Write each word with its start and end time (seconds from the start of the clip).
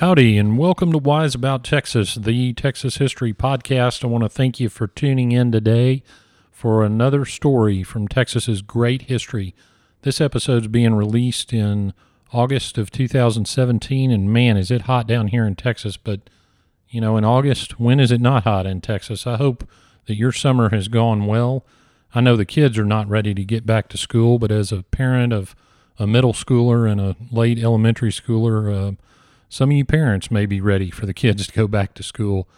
Howdy, 0.00 0.38
and 0.38 0.56
welcome 0.56 0.92
to 0.92 0.98
Wise 0.98 1.34
About 1.34 1.64
Texas, 1.64 2.14
the 2.14 2.52
Texas 2.52 2.98
History 2.98 3.34
Podcast. 3.34 4.04
I 4.04 4.06
want 4.06 4.22
to 4.22 4.28
thank 4.28 4.60
you 4.60 4.68
for 4.68 4.86
tuning 4.86 5.32
in 5.32 5.50
today 5.50 6.04
for 6.52 6.84
another 6.84 7.24
story 7.24 7.82
from 7.82 8.06
Texas's 8.06 8.62
great 8.62 9.02
history. 9.02 9.56
This 10.02 10.20
episode 10.20 10.62
is 10.62 10.68
being 10.68 10.94
released 10.94 11.52
in 11.52 11.94
August 12.32 12.78
of 12.78 12.92
2017, 12.92 14.12
and 14.12 14.32
man, 14.32 14.56
is 14.56 14.70
it 14.70 14.82
hot 14.82 15.08
down 15.08 15.26
here 15.28 15.44
in 15.44 15.56
Texas. 15.56 15.96
But, 15.96 16.30
you 16.88 17.00
know, 17.00 17.16
in 17.16 17.24
August, 17.24 17.80
when 17.80 17.98
is 17.98 18.12
it 18.12 18.20
not 18.20 18.44
hot 18.44 18.66
in 18.66 18.80
Texas? 18.80 19.26
I 19.26 19.36
hope 19.36 19.68
that 20.06 20.14
your 20.14 20.30
summer 20.30 20.70
has 20.70 20.86
gone 20.86 21.26
well. 21.26 21.66
I 22.14 22.20
know 22.20 22.36
the 22.36 22.44
kids 22.44 22.78
are 22.78 22.84
not 22.84 23.08
ready 23.08 23.34
to 23.34 23.44
get 23.44 23.66
back 23.66 23.88
to 23.88 23.98
school, 23.98 24.38
but 24.38 24.52
as 24.52 24.70
a 24.70 24.84
parent 24.84 25.32
of 25.32 25.56
a 25.98 26.06
middle 26.06 26.34
schooler 26.34 26.88
and 26.88 27.00
a 27.00 27.16
late 27.32 27.58
elementary 27.58 28.12
schooler, 28.12 28.72
uh, 28.72 28.92
some 29.48 29.70
of 29.70 29.76
you 29.76 29.84
parents 29.84 30.30
may 30.30 30.46
be 30.46 30.60
ready 30.60 30.90
for 30.90 31.06
the 31.06 31.14
kids 31.14 31.46
to 31.46 31.52
go 31.52 31.66
back 31.66 31.94
to 31.94 32.02
school. 32.02 32.48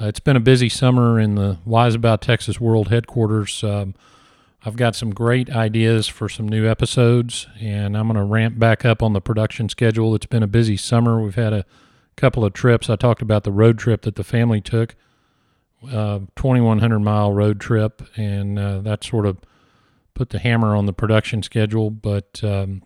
Uh, 0.00 0.06
it's 0.06 0.20
been 0.20 0.36
a 0.36 0.40
busy 0.40 0.68
summer 0.68 1.20
in 1.20 1.34
the 1.34 1.58
Wise 1.64 1.94
About 1.94 2.20
Texas 2.20 2.60
World 2.60 2.88
headquarters. 2.88 3.62
Um, 3.62 3.94
I've 4.64 4.76
got 4.76 4.94
some 4.94 5.10
great 5.10 5.50
ideas 5.50 6.08
for 6.08 6.28
some 6.28 6.48
new 6.48 6.68
episodes, 6.68 7.46
and 7.60 7.96
I'm 7.96 8.06
going 8.06 8.16
to 8.16 8.24
ramp 8.24 8.58
back 8.58 8.84
up 8.84 9.02
on 9.02 9.12
the 9.12 9.20
production 9.20 9.68
schedule. 9.68 10.14
It's 10.14 10.26
been 10.26 10.42
a 10.42 10.48
busy 10.48 10.76
summer. 10.76 11.20
We've 11.20 11.34
had 11.34 11.52
a 11.52 11.64
couple 12.16 12.44
of 12.44 12.52
trips. 12.52 12.88
I 12.88 12.96
talked 12.96 13.22
about 13.22 13.44
the 13.44 13.52
road 13.52 13.78
trip 13.78 14.02
that 14.02 14.14
the 14.14 14.24
family 14.24 14.60
took, 14.60 14.94
uh, 15.84 16.20
2,100 16.36 17.00
mile 17.00 17.32
road 17.32 17.60
trip, 17.60 18.02
and 18.16 18.58
uh, 18.58 18.78
that 18.78 19.02
sort 19.04 19.26
of 19.26 19.38
put 20.14 20.30
the 20.30 20.38
hammer 20.38 20.76
on 20.76 20.86
the 20.86 20.92
production 20.92 21.42
schedule. 21.42 21.90
But 21.90 22.42
um, 22.44 22.82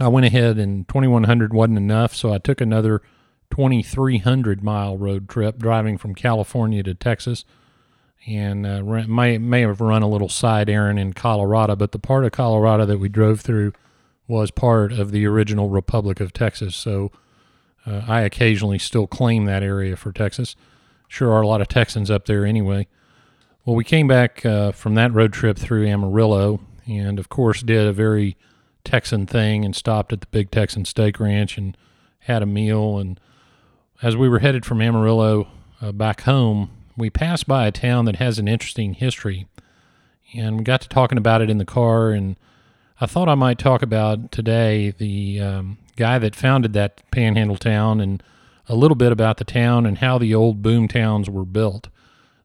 I 0.00 0.08
went 0.08 0.26
ahead 0.26 0.58
and 0.58 0.86
2100 0.88 1.52
wasn't 1.52 1.78
enough, 1.78 2.14
so 2.14 2.32
I 2.32 2.38
took 2.38 2.60
another 2.60 3.02
2300 3.50 4.62
mile 4.62 4.96
road 4.96 5.28
trip 5.28 5.58
driving 5.58 5.98
from 5.98 6.14
California 6.14 6.82
to 6.82 6.94
Texas, 6.94 7.44
and 8.26 8.66
uh, 8.66 8.82
may 8.82 9.38
may 9.38 9.62
have 9.62 9.80
run 9.80 10.02
a 10.02 10.08
little 10.08 10.28
side 10.28 10.68
errand 10.68 10.98
in 10.98 11.12
Colorado, 11.12 11.74
but 11.74 11.92
the 11.92 11.98
part 11.98 12.24
of 12.24 12.32
Colorado 12.32 12.84
that 12.86 12.98
we 12.98 13.08
drove 13.08 13.40
through 13.40 13.72
was 14.26 14.50
part 14.50 14.92
of 14.92 15.10
the 15.10 15.26
original 15.26 15.70
Republic 15.70 16.20
of 16.20 16.32
Texas, 16.32 16.76
so 16.76 17.10
uh, 17.86 18.02
I 18.06 18.20
occasionally 18.20 18.78
still 18.78 19.06
claim 19.06 19.46
that 19.46 19.62
area 19.62 19.96
for 19.96 20.12
Texas. 20.12 20.54
Sure 21.08 21.32
are 21.32 21.40
a 21.40 21.46
lot 21.46 21.62
of 21.62 21.68
Texans 21.68 22.10
up 22.10 22.26
there 22.26 22.44
anyway. 22.44 22.86
Well, 23.64 23.74
we 23.74 23.84
came 23.84 24.06
back 24.06 24.44
uh, 24.44 24.72
from 24.72 24.94
that 24.94 25.12
road 25.12 25.32
trip 25.32 25.58
through 25.58 25.86
Amarillo, 25.86 26.60
and 26.86 27.18
of 27.18 27.28
course 27.28 27.62
did 27.62 27.86
a 27.86 27.92
very 27.92 28.36
Texan 28.88 29.26
thing 29.26 29.66
and 29.66 29.76
stopped 29.76 30.14
at 30.14 30.22
the 30.22 30.26
Big 30.28 30.50
Texan 30.50 30.86
Steak 30.86 31.20
Ranch 31.20 31.58
and 31.58 31.76
had 32.20 32.42
a 32.42 32.46
meal. 32.46 32.96
And 32.96 33.20
as 34.02 34.16
we 34.16 34.30
were 34.30 34.38
headed 34.38 34.64
from 34.64 34.80
Amarillo 34.80 35.48
uh, 35.82 35.92
back 35.92 36.22
home, 36.22 36.70
we 36.96 37.10
passed 37.10 37.46
by 37.46 37.66
a 37.66 37.70
town 37.70 38.06
that 38.06 38.16
has 38.16 38.38
an 38.38 38.48
interesting 38.48 38.94
history. 38.94 39.46
And 40.34 40.56
we 40.56 40.64
got 40.64 40.80
to 40.80 40.88
talking 40.88 41.18
about 41.18 41.42
it 41.42 41.50
in 41.50 41.58
the 41.58 41.66
car. 41.66 42.12
And 42.12 42.36
I 42.98 43.04
thought 43.04 43.28
I 43.28 43.34
might 43.34 43.58
talk 43.58 43.82
about 43.82 44.32
today 44.32 44.90
the 44.96 45.38
um, 45.38 45.78
guy 45.96 46.18
that 46.18 46.34
founded 46.34 46.72
that 46.72 47.02
panhandle 47.10 47.58
town 47.58 48.00
and 48.00 48.22
a 48.68 48.74
little 48.74 48.94
bit 48.94 49.12
about 49.12 49.36
the 49.36 49.44
town 49.44 49.84
and 49.84 49.98
how 49.98 50.16
the 50.16 50.34
old 50.34 50.62
boom 50.62 50.88
towns 50.88 51.28
were 51.28 51.44
built. 51.44 51.88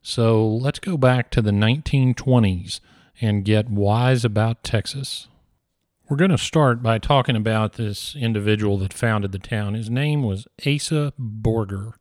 So 0.02 0.46
let's 0.46 0.80
go 0.80 0.98
back 0.98 1.32
to 1.32 1.42
the 1.42 1.52
1920s 1.52 2.82
and 3.22 3.46
get 3.46 3.70
wise 3.70 4.26
about 4.26 4.62
Texas. 4.62 5.30
We're 6.14 6.18
going 6.18 6.30
to 6.30 6.38
start 6.38 6.84
by 6.84 7.00
talking 7.00 7.36
about 7.36 7.74
this 7.74 8.16
individual 8.16 8.78
that 8.78 8.94
founded 8.94 9.32
the 9.32 9.40
town. 9.40 9.74
His 9.74 9.90
name 9.90 10.22
was 10.22 10.46
Asa 10.64 11.12
Borger, 11.20 11.94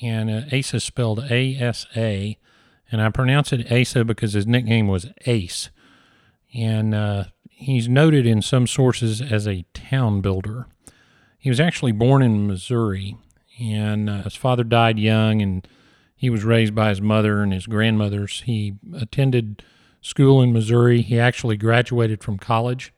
and 0.00 0.30
uh, 0.30 0.42
Asa 0.56 0.78
spelled 0.78 1.26
A 1.28 1.56
S 1.56 1.86
A, 1.96 2.38
and 2.92 3.02
I 3.02 3.08
pronounce 3.08 3.52
it 3.52 3.66
Asa 3.72 4.04
because 4.04 4.34
his 4.34 4.46
nickname 4.46 4.86
was 4.86 5.08
Ace, 5.26 5.70
and 6.54 6.94
uh, 6.94 7.24
he's 7.48 7.88
noted 7.88 8.26
in 8.28 8.42
some 8.42 8.68
sources 8.68 9.20
as 9.20 9.48
a 9.48 9.64
town 9.74 10.20
builder. 10.20 10.68
He 11.36 11.48
was 11.48 11.58
actually 11.58 11.90
born 11.90 12.22
in 12.22 12.46
Missouri, 12.46 13.16
and 13.58 14.08
uh, 14.08 14.22
his 14.22 14.36
father 14.36 14.62
died 14.62 15.00
young, 15.00 15.42
and 15.42 15.66
he 16.14 16.30
was 16.30 16.44
raised 16.44 16.76
by 16.76 16.90
his 16.90 17.00
mother 17.00 17.42
and 17.42 17.52
his 17.52 17.66
grandmothers. 17.66 18.44
He 18.46 18.74
attended 18.96 19.64
school 20.00 20.40
in 20.40 20.52
Missouri. 20.52 21.02
He 21.02 21.18
actually 21.18 21.56
graduated 21.56 22.22
from 22.22 22.38
college 22.38 22.92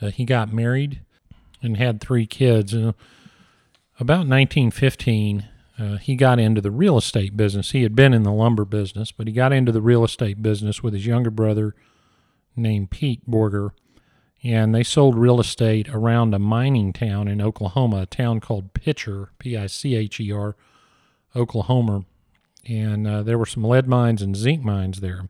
uh, 0.00 0.10
he 0.10 0.24
got 0.24 0.52
married 0.52 1.00
and 1.62 1.76
had 1.76 2.00
three 2.00 2.26
kids. 2.26 2.74
Uh, 2.74 2.92
about 3.98 4.26
1915, 4.26 5.48
uh, 5.78 5.96
he 5.96 6.16
got 6.16 6.38
into 6.38 6.60
the 6.60 6.70
real 6.70 6.96
estate 6.98 7.36
business. 7.36 7.72
He 7.72 7.82
had 7.82 7.94
been 7.94 8.14
in 8.14 8.22
the 8.22 8.32
lumber 8.32 8.64
business, 8.64 9.12
but 9.12 9.26
he 9.26 9.32
got 9.32 9.52
into 9.52 9.72
the 9.72 9.82
real 9.82 10.04
estate 10.04 10.42
business 10.42 10.82
with 10.82 10.94
his 10.94 11.06
younger 11.06 11.30
brother 11.30 11.74
named 12.54 12.90
Pete 12.90 13.28
Borger. 13.28 13.70
And 14.42 14.74
they 14.74 14.82
sold 14.82 15.16
real 15.16 15.40
estate 15.40 15.88
around 15.88 16.34
a 16.34 16.38
mining 16.38 16.92
town 16.92 17.26
in 17.26 17.40
Oklahoma, 17.40 18.02
a 18.02 18.06
town 18.06 18.40
called 18.40 18.74
Picher, 18.74 19.28
P 19.38 19.56
I 19.56 19.66
C 19.66 19.96
H 19.96 20.20
E 20.20 20.30
R, 20.30 20.56
Oklahoma. 21.34 22.04
And 22.68 23.06
uh, 23.06 23.22
there 23.22 23.38
were 23.38 23.46
some 23.46 23.64
lead 23.64 23.88
mines 23.88 24.22
and 24.22 24.36
zinc 24.36 24.62
mines 24.62 25.00
there. 25.00 25.28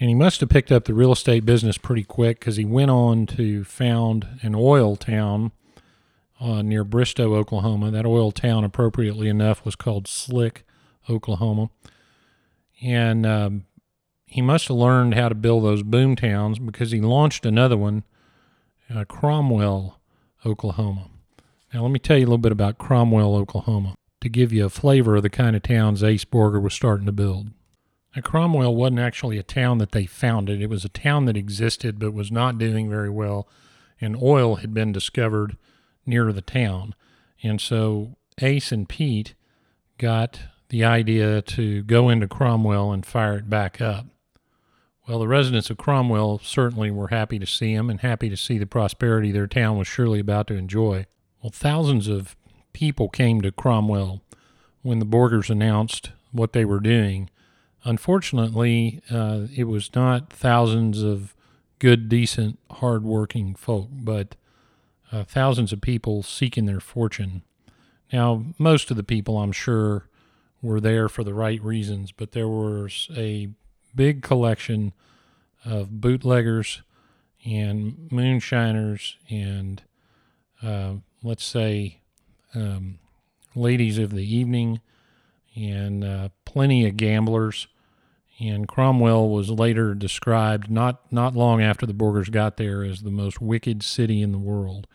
And 0.00 0.08
he 0.08 0.14
must 0.14 0.40
have 0.40 0.48
picked 0.48 0.72
up 0.72 0.84
the 0.84 0.94
real 0.94 1.12
estate 1.12 1.46
business 1.46 1.78
pretty 1.78 2.02
quick 2.02 2.40
because 2.40 2.56
he 2.56 2.64
went 2.64 2.90
on 2.90 3.26
to 3.26 3.64
found 3.64 4.26
an 4.42 4.54
oil 4.54 4.96
town 4.96 5.52
uh, 6.40 6.62
near 6.62 6.84
Bristow, 6.84 7.34
Oklahoma. 7.34 7.90
That 7.90 8.06
oil 8.06 8.32
town, 8.32 8.64
appropriately 8.64 9.28
enough, 9.28 9.64
was 9.64 9.76
called 9.76 10.08
Slick, 10.08 10.66
Oklahoma. 11.08 11.70
And 12.82 13.24
um, 13.24 13.66
he 14.26 14.42
must 14.42 14.68
have 14.68 14.76
learned 14.76 15.14
how 15.14 15.28
to 15.28 15.34
build 15.34 15.64
those 15.64 15.82
boom 15.82 16.16
towns 16.16 16.58
because 16.58 16.90
he 16.90 17.00
launched 17.00 17.46
another 17.46 17.76
one, 17.76 18.02
uh, 18.92 19.04
Cromwell, 19.04 20.00
Oklahoma. 20.44 21.08
Now, 21.72 21.82
let 21.82 21.92
me 21.92 21.98
tell 21.98 22.18
you 22.18 22.24
a 22.24 22.26
little 22.26 22.38
bit 22.38 22.52
about 22.52 22.78
Cromwell, 22.78 23.36
Oklahoma, 23.36 23.94
to 24.20 24.28
give 24.28 24.52
you 24.52 24.64
a 24.64 24.70
flavor 24.70 25.16
of 25.16 25.22
the 25.22 25.30
kind 25.30 25.54
of 25.54 25.62
towns 25.62 26.02
Ace 26.02 26.24
Borger 26.24 26.60
was 26.60 26.74
starting 26.74 27.06
to 27.06 27.12
build. 27.12 27.50
Now, 28.14 28.22
Cromwell 28.22 28.74
wasn't 28.74 29.00
actually 29.00 29.38
a 29.38 29.42
town 29.42 29.78
that 29.78 29.92
they 29.92 30.06
founded. 30.06 30.62
It 30.62 30.70
was 30.70 30.84
a 30.84 30.88
town 30.90 31.24
that 31.24 31.36
existed 31.36 31.98
but 31.98 32.14
was 32.14 32.30
not 32.30 32.58
doing 32.58 32.88
very 32.88 33.10
well, 33.10 33.48
and 34.00 34.20
oil 34.20 34.56
had 34.56 34.72
been 34.72 34.92
discovered 34.92 35.56
near 36.06 36.32
the 36.32 36.42
town. 36.42 36.94
And 37.42 37.60
so 37.60 38.16
Ace 38.40 38.70
and 38.72 38.88
Pete 38.88 39.34
got 39.98 40.40
the 40.68 40.84
idea 40.84 41.42
to 41.42 41.82
go 41.82 42.08
into 42.08 42.28
Cromwell 42.28 42.92
and 42.92 43.04
fire 43.04 43.38
it 43.38 43.50
back 43.50 43.80
up. 43.80 44.06
Well, 45.08 45.18
the 45.18 45.28
residents 45.28 45.68
of 45.68 45.76
Cromwell 45.76 46.38
certainly 46.38 46.90
were 46.90 47.08
happy 47.08 47.38
to 47.38 47.46
see 47.46 47.74
him 47.74 47.90
and 47.90 48.00
happy 48.00 48.30
to 48.30 48.36
see 48.36 48.58
the 48.58 48.66
prosperity 48.66 49.32
their 49.32 49.46
town 49.46 49.76
was 49.76 49.86
surely 49.86 50.18
about 50.18 50.46
to 50.46 50.54
enjoy. 50.54 51.06
Well, 51.42 51.50
thousands 51.50 52.08
of 52.08 52.36
people 52.72 53.08
came 53.08 53.42
to 53.42 53.52
Cromwell 53.52 54.22
when 54.82 55.00
the 55.00 55.06
Borgers 55.06 55.50
announced 55.50 56.12
what 56.32 56.54
they 56.54 56.64
were 56.64 56.80
doing 56.80 57.28
Unfortunately, 57.84 59.02
uh, 59.10 59.46
it 59.54 59.64
was 59.64 59.94
not 59.94 60.32
thousands 60.32 61.02
of 61.02 61.34
good, 61.78 62.08
decent, 62.08 62.58
hardworking 62.70 63.54
folk, 63.54 63.88
but 63.92 64.36
uh, 65.12 65.22
thousands 65.24 65.72
of 65.72 65.82
people 65.82 66.22
seeking 66.22 66.64
their 66.64 66.80
fortune. 66.80 67.42
Now, 68.12 68.44
most 68.58 68.90
of 68.90 68.96
the 68.96 69.02
people, 69.02 69.38
I'm 69.38 69.52
sure, 69.52 70.08
were 70.62 70.80
there 70.80 71.10
for 71.10 71.22
the 71.22 71.34
right 71.34 71.62
reasons, 71.62 72.10
but 72.10 72.32
there 72.32 72.48
was 72.48 73.08
a 73.14 73.50
big 73.94 74.22
collection 74.22 74.94
of 75.64 76.00
bootleggers 76.00 76.82
and 77.44 78.08
moonshiners 78.10 79.18
and, 79.28 79.82
uh, 80.62 80.94
let's 81.22 81.44
say, 81.44 82.00
um, 82.54 82.98
ladies 83.54 83.98
of 83.98 84.10
the 84.10 84.34
evening 84.34 84.80
and 85.54 86.02
uh, 86.02 86.28
plenty 86.46 86.86
of 86.86 86.96
gamblers 86.96 87.66
and 88.40 88.66
Cromwell 88.66 89.28
was 89.28 89.50
later 89.50 89.94
described 89.94 90.70
not 90.70 91.00
not 91.12 91.36
long 91.36 91.62
after 91.62 91.86
the 91.86 91.94
Borgers 91.94 92.30
got 92.30 92.56
there 92.56 92.82
as 92.82 93.02
the 93.02 93.10
most 93.10 93.40
wicked 93.40 93.82
city 93.82 94.22
in 94.22 94.32
the 94.32 94.38
world. 94.38 94.86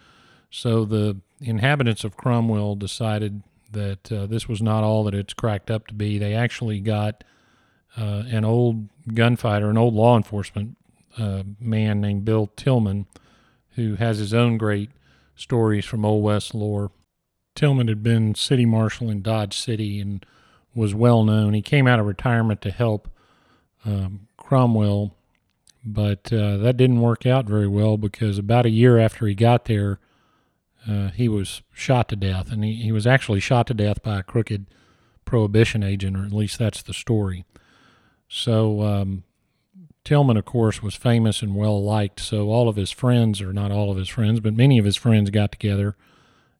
So 0.52 0.84
the 0.84 1.18
inhabitants 1.40 2.04
of 2.04 2.18
Cromwell 2.18 2.76
decided 2.76 3.44
that 3.72 4.12
uh, 4.12 4.26
this 4.26 4.48
was 4.48 4.62
not 4.62 4.84
all 4.84 5.04
that 5.04 5.14
it's 5.14 5.34
cracked 5.34 5.70
up 5.70 5.88
to 5.88 5.94
be. 5.94 6.18
They 6.18 6.34
actually 6.34 6.80
got 6.80 7.24
uh, 7.98 8.24
an 8.28 8.44
old 8.44 8.90
gunfighter, 9.14 9.70
an 9.70 9.78
old 9.78 9.94
law 9.94 10.18
enforcement 10.18 10.76
uh, 11.18 11.44
man 11.60 12.02
named 12.02 12.26
Bill 12.26 12.50
Tilghman, 12.58 13.06
who 13.76 13.96
has 13.96 14.18
his 14.18 14.34
own 14.34 14.58
great 14.58 14.90
stories 15.36 15.86
from 15.86 16.06
Old 16.06 16.24
West 16.24 16.54
lore. 16.54 16.92
Tilghman 17.56 17.90
had 17.90 18.04
been 18.04 18.36
city 18.36 18.66
marshal 18.66 19.10
in 19.10 19.22
Dodge 19.22 19.58
City 19.58 20.00
and 20.00 20.26
was 20.76 20.96
well 20.96 21.24
known. 21.24 21.54
He 21.54 21.62
came 21.62 21.88
out 21.88 22.00
of 22.00 22.06
retirement 22.06 22.62
to 22.62 22.72
help 22.72 23.10
um, 23.86 24.28
Cromwell, 24.38 25.16
but 25.84 26.32
uh, 26.34 26.58
that 26.58 26.78
didn't 26.78 27.02
work 27.02 27.26
out 27.26 27.46
very 27.46 27.68
well 27.68 27.98
because 27.98 28.38
about 28.38 28.66
a 28.66 28.70
year 28.70 28.98
after 28.98 29.26
he 29.28 29.36
got 29.36 29.66
there, 29.66 30.00
uh, 30.88 31.10
he 31.10 31.28
was 31.28 31.62
shot 31.74 32.10
to 32.10 32.16
death, 32.16 32.52
and 32.52 32.64
he, 32.64 32.76
he 32.76 32.92
was 32.92 33.06
actually 33.06 33.40
shot 33.40 33.68
to 33.68 33.74
death 33.74 34.02
by 34.02 34.20
a 34.20 34.24
crooked 34.24 34.66
prohibition 35.26 35.84
agent, 35.84 36.18
or 36.18 36.26
at 36.26 36.34
least 36.34 36.58
that's 36.58 36.82
the 36.82 36.94
story. 36.94 37.46
So 38.28 38.82
um, 38.82 39.24
Tilghman, 40.06 40.38
of 40.38 40.46
course, 40.46 40.82
was 40.82 40.96
famous 40.96 41.42
and 41.42 41.56
well 41.56 41.84
liked. 41.84 42.20
So 42.20 42.50
all 42.50 42.70
of 42.70 42.76
his 42.76 42.92
friends, 42.92 43.42
or 43.42 43.54
not 43.54 43.72
all 43.72 43.92
of 43.92 43.98
his 43.98 44.10
friends, 44.10 44.40
but 44.40 44.56
many 44.56 44.80
of 44.80 44.86
his 44.86 44.96
friends 44.96 45.30
got 45.30 45.52
together 45.52 45.96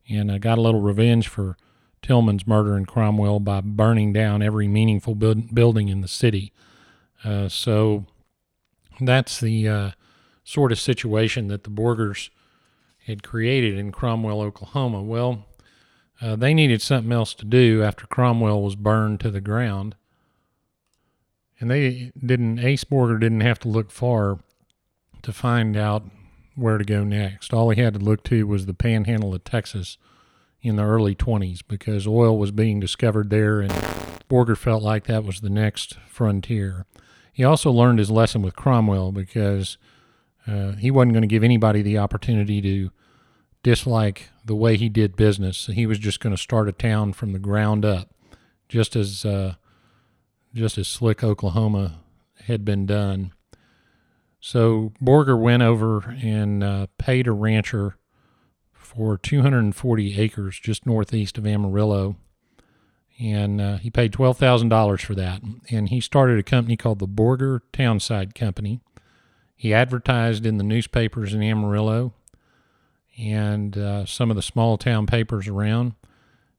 and 0.08 0.30
uh, 0.30 0.38
got 0.38 0.58
a 0.58 0.62
little 0.62 0.82
revenge 0.82 1.28
for 1.28 1.58
Tilghman's 2.02 2.48
murder 2.48 2.78
in 2.78 2.86
Cromwell 2.86 3.40
by 3.40 3.62
burning 3.62 4.14
down 4.14 4.42
every 4.42 4.68
meaningful 4.68 5.16
build- 5.16 5.54
building 5.54 5.90
in 5.90 6.02
the 6.02 6.08
city. 6.08 6.52
Uh, 7.24 7.50
so 7.50 8.06
that's 9.00 9.40
the 9.40 9.68
uh, 9.68 9.92
sort 10.44 10.72
of 10.72 10.80
situation 10.80 11.48
that 11.48 11.64
the 11.64 11.70
Borgers 11.70 12.30
had 13.06 13.24
created 13.24 13.78
in 13.78 13.92
Cromwell, 13.92 14.42
Oklahoma. 14.42 15.02
Well, 15.02 15.46
uh, 16.22 16.36
they 16.36 16.54
needed 16.54 16.82
something 16.82 17.12
else 17.12 17.34
to 17.36 17.46
do 17.46 17.82
after 17.84 18.06
Cromwell 18.08 18.62
was 18.62 18.76
burned 18.76 19.20
to 19.22 19.32
the 19.32 19.42
ground. 19.42 19.96
And 21.60 21.70
they 21.70 22.12
didn't, 22.18 22.60
Ace 22.60 22.84
Borger 22.84 23.20
didn't 23.20 23.42
have 23.42 23.60
to 23.60 23.68
look 23.68 23.92
far 23.92 24.40
to 25.22 25.34
find 25.34 25.76
out 25.76 26.04
where 26.56 26.78
to 26.78 26.84
go 26.84 27.04
next. 27.04 27.54
All 27.54 27.70
he 27.70 27.82
had 27.82 27.94
to 27.94 28.00
look 28.00 28.24
to 28.26 28.46
was 28.48 28.66
the 28.66 28.74
panhandle 28.74 29.34
of 29.34 29.44
Texas 29.44 29.98
in 30.62 30.76
the 30.76 30.84
early 30.84 31.16
20s 31.16 31.62
because 31.68 32.06
oil 32.06 32.38
was 32.38 32.52
being 32.52 32.80
discovered 32.80 33.30
there, 33.30 33.62
and 33.62 33.72
Borger 34.30 34.58
felt 34.58 34.84
like 34.84 35.06
that 35.06 35.24
was 35.24 35.42
the 35.42 35.50
next 35.50 35.98
frontier. 36.08 36.86
He 37.40 37.46
also 37.46 37.72
learned 37.72 38.00
his 38.00 38.12
lesson 38.12 38.42
with 38.42 38.58
Cromwell 38.58 39.14
because 39.14 39.78
uh, 40.46 40.74
he 40.74 40.92
wasn't 40.92 41.14
going 41.14 41.22
to 41.22 41.28
give 41.28 41.42
anybody 41.42 41.82
the 41.82 41.98
opportunity 41.98 42.62
to 42.62 42.92
dislike 43.64 44.28
the 44.44 44.58
way 44.58 44.76
he 44.76 44.90
did 44.90 45.16
business. 45.16 45.68
He 45.68 45.86
was 45.86 46.00
just 46.00 46.20
going 46.20 46.36
to 46.36 46.42
start 46.42 46.68
a 46.68 46.74
town 46.74 47.14
from 47.14 47.32
the 47.32 47.40
ground 47.40 47.86
up, 47.86 48.10
just 48.68 48.94
as 48.94 49.24
uh, 49.24 49.54
just 50.54 50.78
as 50.78 50.90
slick 50.90 51.24
Oklahoma 51.24 52.02
had 52.48 52.66
been 52.66 52.86
done. 52.86 53.32
So 54.42 54.92
Borger 55.02 55.40
went 55.40 55.64
over 55.64 56.18
and 56.22 56.62
uh, 56.62 56.88
paid 56.98 57.26
a 57.26 57.32
rancher 57.32 57.96
for 58.74 59.18
240 59.18 60.20
acres 60.20 60.60
just 60.60 60.86
northeast 60.86 61.38
of 61.38 61.48
Amarillo. 61.48 62.18
And 63.20 63.60
uh, 63.60 63.78
he 63.78 63.90
paid 63.90 64.14
$12,000 64.14 65.02
for 65.02 65.14
that. 65.16 65.42
And 65.70 65.90
he 65.90 66.00
started 66.00 66.40
a 66.40 66.44
company 66.44 66.78
called 66.78 67.00
the 67.00 67.08
Borger 67.08 67.62
Townsite 67.74 68.34
Company. 68.34 68.80
He 69.56 69.74
advertised 69.74 70.46
in 70.46 70.58
the 70.58 70.64
newspapers 70.64 71.34
in 71.34 71.44
Amarillo 71.44 72.14
and 73.18 73.78
uh, 73.78 74.06
some 74.06 74.30
of 74.30 74.38
the 74.38 74.42
small 74.42 74.78
town 74.78 75.06
papers 75.06 75.50
around. 75.50 75.94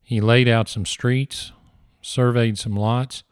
He 0.03 0.21
laid 0.21 0.49
out 0.49 0.69
some 0.69 0.85
streets, 0.85 1.53
surveyed 2.03 2.59
some 2.59 2.75
lots, 2.75 3.23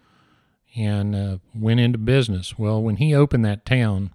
and 0.75 1.15
uh, 1.15 1.39
went 1.55 1.81
into 1.81 1.99
business. 1.99 2.59
Well, 2.59 2.83
when 2.83 2.97
he 2.97 3.15
opened 3.15 3.45
that 3.45 3.67
town, 3.67 4.11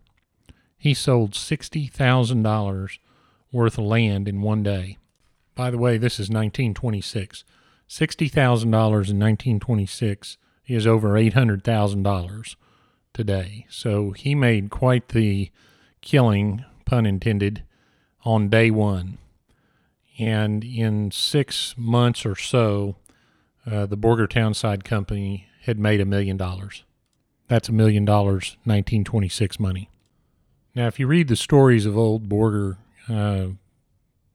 he 0.77 0.93
sold 0.93 1.31
$60,000 1.33 2.97
worth 3.51 3.77
of 3.77 3.83
land 3.85 4.27
in 4.27 4.41
one 4.41 4.63
day. 4.63 4.97
By 5.55 5.69
the 5.69 5.77
way, 5.77 5.97
this 5.97 6.15
is 6.15 6.29
1926. 6.29 7.43
$60,000 7.89 8.63
in 8.63 8.69
1926 8.71 10.37
is 10.67 10.87
over 10.87 11.09
$800,000 11.09 12.55
today. 13.13 13.65
So 13.69 14.11
he 14.11 14.35
made 14.35 14.69
quite 14.69 15.09
the 15.09 15.51
killing, 16.01 16.65
pun 16.85 17.05
intended, 17.05 17.63
on 18.25 18.49
day 18.49 18.71
one. 18.71 19.17
And 20.19 20.63
in 20.63 21.11
six 21.11 21.75
months 21.77 22.25
or 22.25 22.35
so, 22.35 22.97
uh, 23.65 23.85
the 23.85 23.97
Borger 23.97 24.29
Townsite 24.29 24.83
Company 24.83 25.47
had 25.63 25.79
made 25.79 26.01
a 26.01 26.05
million 26.05 26.37
dollars. 26.37 26.83
That's 27.47 27.69
a 27.69 27.73
million 27.73 28.05
dollars, 28.05 28.57
1926 28.63 29.59
money. 29.59 29.89
Now, 30.75 30.87
if 30.87 30.99
you 30.99 31.07
read 31.07 31.27
the 31.27 31.35
stories 31.35 31.85
of 31.85 31.97
old 31.97 32.27
Borger, 32.27 32.77
uh, 33.07 33.47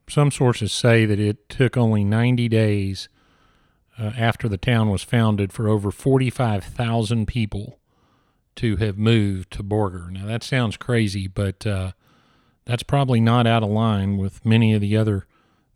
some 0.09 0.31
sources 0.31 0.73
say 0.73 1.05
that 1.05 1.19
it 1.19 1.49
took 1.49 1.77
only 1.77 2.05
90 2.05 2.49
days 2.49 3.09
uh, 3.99 4.13
after 4.17 4.49
the 4.49 4.57
town 4.57 4.91
was 4.91 5.03
founded 5.03 5.53
for 5.53 5.69
over 5.69 5.91
45,000 5.91 7.27
people 7.27 7.79
to 8.57 8.77
have 8.77 8.99
moved 8.99 9.53
to 9.53 9.63
Borger. 9.63 10.11
Now, 10.11 10.27
that 10.27 10.43
sounds 10.43 10.77
crazy, 10.77 11.27
but 11.27 11.67
uh, 11.67 11.93
that's 12.65 12.83
probably 12.83 13.21
not 13.21 13.47
out 13.47 13.63
of 13.63 13.71
line 13.71 14.17
with 14.17 14.45
many 14.45 14.75
of 14.75 14.81
the 14.81 14.97
other 14.97 15.27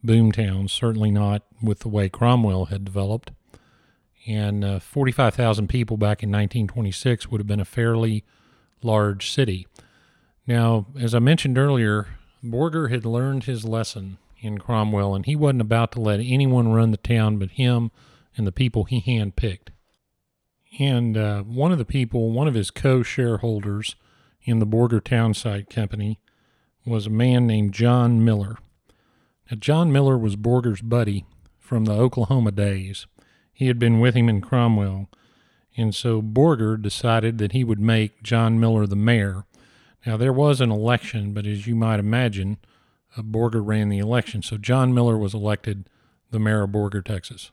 boom 0.04 0.32
towns, 0.32 0.72
certainly 0.72 1.10
not 1.10 1.42
with 1.62 1.80
the 1.80 1.88
way 1.88 2.08
Cromwell 2.08 2.66
had 2.66 2.84
developed. 2.84 3.32
And 4.26 4.64
uh, 4.64 4.78
45,000 4.78 5.68
people 5.68 5.96
back 5.96 6.22
in 6.22 6.30
1926 6.30 7.28
would 7.28 7.40
have 7.40 7.46
been 7.46 7.60
a 7.60 7.64
fairly 7.64 8.24
large 8.82 9.30
city. 9.30 9.66
Now, 10.46 10.86
as 10.98 11.14
I 11.14 11.18
mentioned 11.18 11.58
earlier, 11.58 12.08
Borger 12.44 12.90
had 12.90 13.04
learned 13.04 13.44
his 13.44 13.64
lesson 13.64 14.18
in 14.40 14.58
Cromwell, 14.58 15.14
and 15.14 15.24
he 15.24 15.36
wasn't 15.36 15.60
about 15.60 15.92
to 15.92 16.00
let 16.00 16.20
anyone 16.20 16.72
run 16.72 16.90
the 16.90 16.96
town 16.96 17.38
but 17.38 17.50
him 17.50 17.90
and 18.36 18.46
the 18.46 18.52
people 18.52 18.84
he 18.84 19.00
handpicked. 19.00 19.68
And 20.78 21.16
uh, 21.16 21.42
one 21.42 21.72
of 21.72 21.78
the 21.78 21.84
people, 21.84 22.30
one 22.30 22.48
of 22.48 22.54
his 22.54 22.70
co 22.70 23.02
shareholders 23.02 23.94
in 24.42 24.58
the 24.58 24.66
Borger 24.66 25.02
Townsite 25.02 25.68
Company, 25.68 26.18
was 26.84 27.06
a 27.06 27.10
man 27.10 27.46
named 27.46 27.74
John 27.74 28.24
Miller. 28.24 28.56
Now, 29.50 29.56
John 29.58 29.92
Miller 29.92 30.16
was 30.16 30.36
Borger's 30.36 30.80
buddy 30.80 31.26
from 31.58 31.84
the 31.84 31.92
Oklahoma 31.92 32.52
days. 32.52 33.06
He 33.52 33.66
had 33.66 33.78
been 33.78 34.00
with 34.00 34.14
him 34.14 34.28
in 34.28 34.40
Cromwell, 34.40 35.08
and 35.76 35.94
so 35.94 36.22
Borger 36.22 36.80
decided 36.80 37.38
that 37.38 37.52
he 37.52 37.62
would 37.62 37.78
make 37.78 38.22
John 38.22 38.58
Miller 38.58 38.86
the 38.86 38.96
mayor 38.96 39.44
now, 40.04 40.16
there 40.16 40.32
was 40.32 40.60
an 40.60 40.70
election, 40.70 41.32
but 41.32 41.46
as 41.46 41.66
you 41.66 41.76
might 41.76 42.00
imagine, 42.00 42.58
uh, 43.16 43.22
Borger 43.22 43.64
ran 43.64 43.88
the 43.88 43.98
election. 43.98 44.42
So 44.42 44.56
John 44.56 44.92
Miller 44.92 45.16
was 45.16 45.34
elected 45.34 45.88
the 46.30 46.40
mayor 46.40 46.62
of 46.62 46.70
Borger, 46.70 47.04
Texas. 47.04 47.50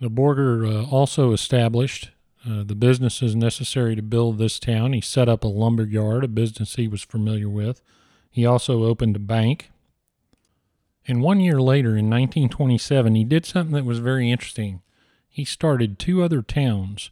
The 0.00 0.10
Borger 0.10 0.66
uh, 0.66 0.88
also 0.88 1.32
established 1.32 2.10
uh, 2.48 2.62
the 2.64 2.74
businesses 2.74 3.34
necessary 3.34 3.96
to 3.96 4.02
build 4.02 4.38
this 4.38 4.58
town. 4.58 4.92
He 4.92 5.00
set 5.00 5.28
up 5.28 5.42
a 5.42 5.48
lumber 5.48 5.84
yard, 5.84 6.24
a 6.24 6.28
business 6.28 6.76
he 6.76 6.86
was 6.86 7.02
familiar 7.02 7.48
with. 7.48 7.82
He 8.30 8.46
also 8.46 8.84
opened 8.84 9.16
a 9.16 9.20
bank. 9.20 9.70
And 11.06 11.22
one 11.22 11.40
year 11.40 11.60
later, 11.60 11.90
in 11.90 12.10
1927, 12.10 13.14
he 13.14 13.24
did 13.24 13.44
something 13.44 13.74
that 13.74 13.84
was 13.84 13.98
very 13.98 14.30
interesting. 14.30 14.82
He 15.28 15.44
started 15.44 15.98
two 15.98 16.22
other 16.22 16.42
towns 16.42 17.10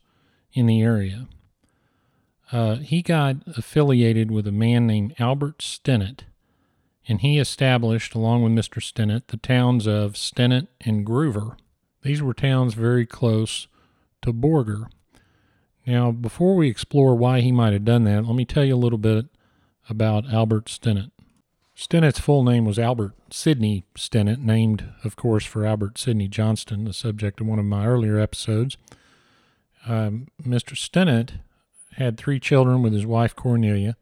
in 0.53 0.67
the 0.67 0.83
area. 0.83 1.27
Uh, 2.53 2.77
he 2.77 3.03
got 3.03 3.37
affiliated 3.57 4.31
with 4.31 4.47
a 4.47 4.53
man 4.53 4.87
named 4.87 5.15
Albert 5.19 5.59
Stinnett, 5.59 6.21
and 7.09 7.21
he 7.21 7.39
established, 7.39 8.15
along 8.15 8.43
with 8.43 8.53
Mr. 8.53 8.81
Stinnett, 8.81 9.29
the 9.29 9.37
towns 9.39 9.87
of 9.87 10.13
Stinnett 10.13 10.69
and 10.81 11.05
Gruver. 11.05 11.57
These 12.07 12.23
were 12.23 12.35
towns 12.35 12.75
very 12.75 13.05
close 13.05 13.67
to 14.23 14.33
Borger. 14.33 14.87
Now, 15.85 16.13
before 16.13 16.55
we 16.55 16.69
explore 16.69 17.17
why 17.17 17.41
he 17.41 17.51
might 17.51 17.73
have 17.73 17.85
done 17.85 18.05
that, 18.05 18.25
let 18.25 18.37
me 18.37 18.45
tell 18.45 18.65
you 18.65 18.77
a 18.77 18.79
little 18.79 18.97
bit 18.97 19.27
about 19.91 20.33
Albert 20.33 20.67
Stinnett. 20.67 21.11
Stinnett's 21.77 22.21
full 22.21 22.45
name 22.45 22.65
was 22.65 22.79
Albert 22.79 23.15
Sidney 23.31 23.83
Stinnett, 23.97 24.39
named, 24.39 24.89
of 25.03 25.17
course, 25.17 25.45
for 25.45 25.67
Albert 25.67 25.99
Sidney 25.99 26.29
Johnston, 26.29 26.85
the 26.85 26.93
subject 26.93 27.41
of 27.41 27.49
one 27.49 27.59
of 27.59 27.65
my 27.65 27.85
earlier 27.85 28.21
episodes. 28.21 28.77
Um, 29.89 30.29
Mr. 30.41 30.77
Stinnett 30.77 31.41
had 31.95 32.17
three 32.17 32.39
children 32.39 32.83
with 32.83 32.93
his 32.93 33.05
wife 33.05 33.35
Cornelia. 33.35 33.97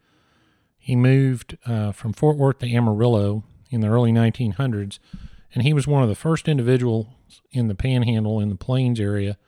He 0.79 0.95
moved 0.95 1.57
uh, 1.65 1.93
from 1.93 2.13
Fort 2.13 2.37
Worth 2.37 2.59
to 2.59 2.71
Amarillo 2.71 3.45
in 3.71 3.81
the 3.81 3.89
early 3.89 4.13
1900s, 4.13 4.99
and 5.55 5.63
he 5.63 5.73
was 5.73 5.87
one 5.87 6.03
of 6.03 6.09
the 6.09 6.15
first 6.15 6.49
individuals 6.49 7.07
in 7.51 7.69
the 7.69 7.75
Panhandle 7.75 8.41
in 8.41 8.51
the 8.51 8.57
Plains 8.57 9.01
area 9.01 9.39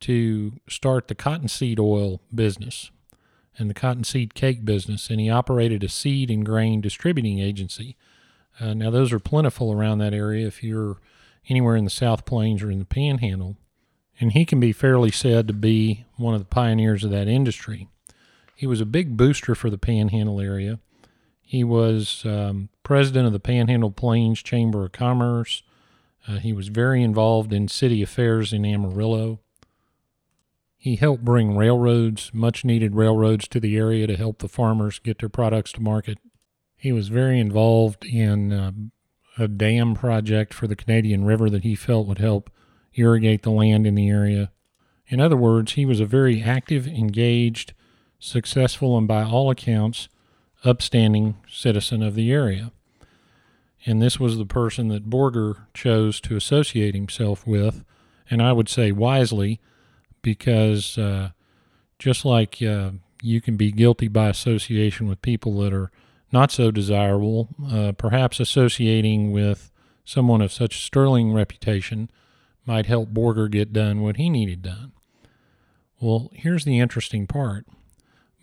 to 0.00 0.54
start 0.68 1.06
the 1.06 1.14
cottonseed 1.14 1.78
oil 1.78 2.20
business 2.34 2.90
and 3.56 3.70
the 3.70 3.74
cottonseed 3.74 4.34
cake 4.34 4.64
business, 4.64 5.10
and 5.10 5.20
he 5.20 5.30
operated 5.30 5.84
a 5.84 5.88
seed 5.88 6.30
and 6.30 6.44
grain 6.44 6.80
distributing 6.80 7.38
agency. 7.38 7.96
Uh, 8.58 8.74
now, 8.74 8.90
those 8.90 9.12
are 9.12 9.20
plentiful 9.20 9.72
around 9.72 9.98
that 9.98 10.12
area 10.12 10.46
if 10.46 10.64
you're 10.64 10.96
anywhere 11.48 11.76
in 11.76 11.84
the 11.84 11.90
South 11.90 12.24
Plains 12.24 12.62
or 12.62 12.70
in 12.70 12.80
the 12.80 12.84
Panhandle 12.84 13.56
and 14.20 14.32
he 14.32 14.44
can 14.44 14.60
be 14.60 14.72
fairly 14.72 15.10
said 15.10 15.48
to 15.48 15.54
be 15.54 16.04
one 16.16 16.34
of 16.34 16.40
the 16.40 16.46
pioneers 16.46 17.04
of 17.04 17.10
that 17.10 17.28
industry. 17.28 17.88
He 18.54 18.66
was 18.66 18.80
a 18.80 18.86
big 18.86 19.16
booster 19.16 19.54
for 19.54 19.70
the 19.70 19.78
Panhandle 19.78 20.40
area. 20.40 20.78
He 21.54 21.62
was 21.62 22.24
um, 22.24 22.68
president 22.82 23.28
of 23.28 23.32
the 23.32 23.38
Panhandle 23.38 23.92
Plains 23.92 24.42
Chamber 24.42 24.86
of 24.86 24.90
Commerce. 24.90 25.62
Uh, 26.26 26.38
he 26.38 26.52
was 26.52 26.66
very 26.66 27.00
involved 27.00 27.52
in 27.52 27.68
city 27.68 28.02
affairs 28.02 28.52
in 28.52 28.66
Amarillo. 28.66 29.38
He 30.76 30.96
helped 30.96 31.24
bring 31.24 31.56
railroads, 31.56 32.32
much 32.34 32.64
needed 32.64 32.96
railroads, 32.96 33.46
to 33.46 33.60
the 33.60 33.76
area 33.76 34.08
to 34.08 34.16
help 34.16 34.40
the 34.40 34.48
farmers 34.48 34.98
get 34.98 35.20
their 35.20 35.28
products 35.28 35.70
to 35.74 35.80
market. 35.80 36.18
He 36.76 36.90
was 36.90 37.06
very 37.06 37.38
involved 37.38 38.04
in 38.04 38.52
uh, 38.52 38.72
a 39.38 39.46
dam 39.46 39.94
project 39.94 40.52
for 40.52 40.66
the 40.66 40.74
Canadian 40.74 41.24
River 41.24 41.48
that 41.50 41.62
he 41.62 41.76
felt 41.76 42.08
would 42.08 42.18
help 42.18 42.50
irrigate 42.94 43.42
the 43.42 43.52
land 43.52 43.86
in 43.86 43.94
the 43.94 44.08
area. 44.08 44.50
In 45.06 45.20
other 45.20 45.36
words, 45.36 45.74
he 45.74 45.86
was 45.86 46.00
a 46.00 46.04
very 46.04 46.42
active, 46.42 46.88
engaged, 46.88 47.74
successful, 48.18 48.98
and 48.98 49.06
by 49.06 49.22
all 49.22 49.52
accounts, 49.52 50.08
upstanding 50.64 51.36
citizen 51.48 52.02
of 52.02 52.14
the 52.14 52.32
area. 52.32 52.72
And 53.86 54.00
this 54.00 54.18
was 54.18 54.38
the 54.38 54.46
person 54.46 54.88
that 54.88 55.10
Borger 55.10 55.66
chose 55.74 56.20
to 56.22 56.36
associate 56.36 56.94
himself 56.94 57.46
with, 57.46 57.84
and 58.30 58.42
I 58.42 58.52
would 58.52 58.68
say 58.68 58.92
wisely, 58.92 59.60
because 60.22 60.96
uh, 60.96 61.30
just 61.98 62.24
like 62.24 62.62
uh, 62.62 62.92
you 63.22 63.40
can 63.40 63.56
be 63.56 63.70
guilty 63.70 64.08
by 64.08 64.28
association 64.28 65.06
with 65.06 65.20
people 65.22 65.58
that 65.58 65.72
are 65.74 65.90
not 66.32 66.50
so 66.50 66.70
desirable, 66.70 67.48
uh, 67.70 67.92
perhaps 67.92 68.40
associating 68.40 69.30
with 69.32 69.70
someone 70.04 70.40
of 70.40 70.52
such 70.52 70.84
sterling 70.84 71.32
reputation 71.32 72.10
might 72.66 72.86
help 72.86 73.10
Borger 73.10 73.50
get 73.50 73.72
done 73.72 74.00
what 74.00 74.16
he 74.16 74.30
needed 74.30 74.62
done. 74.62 74.92
Well, 76.00 76.30
here's 76.32 76.64
the 76.64 76.78
interesting 76.78 77.26
part 77.26 77.66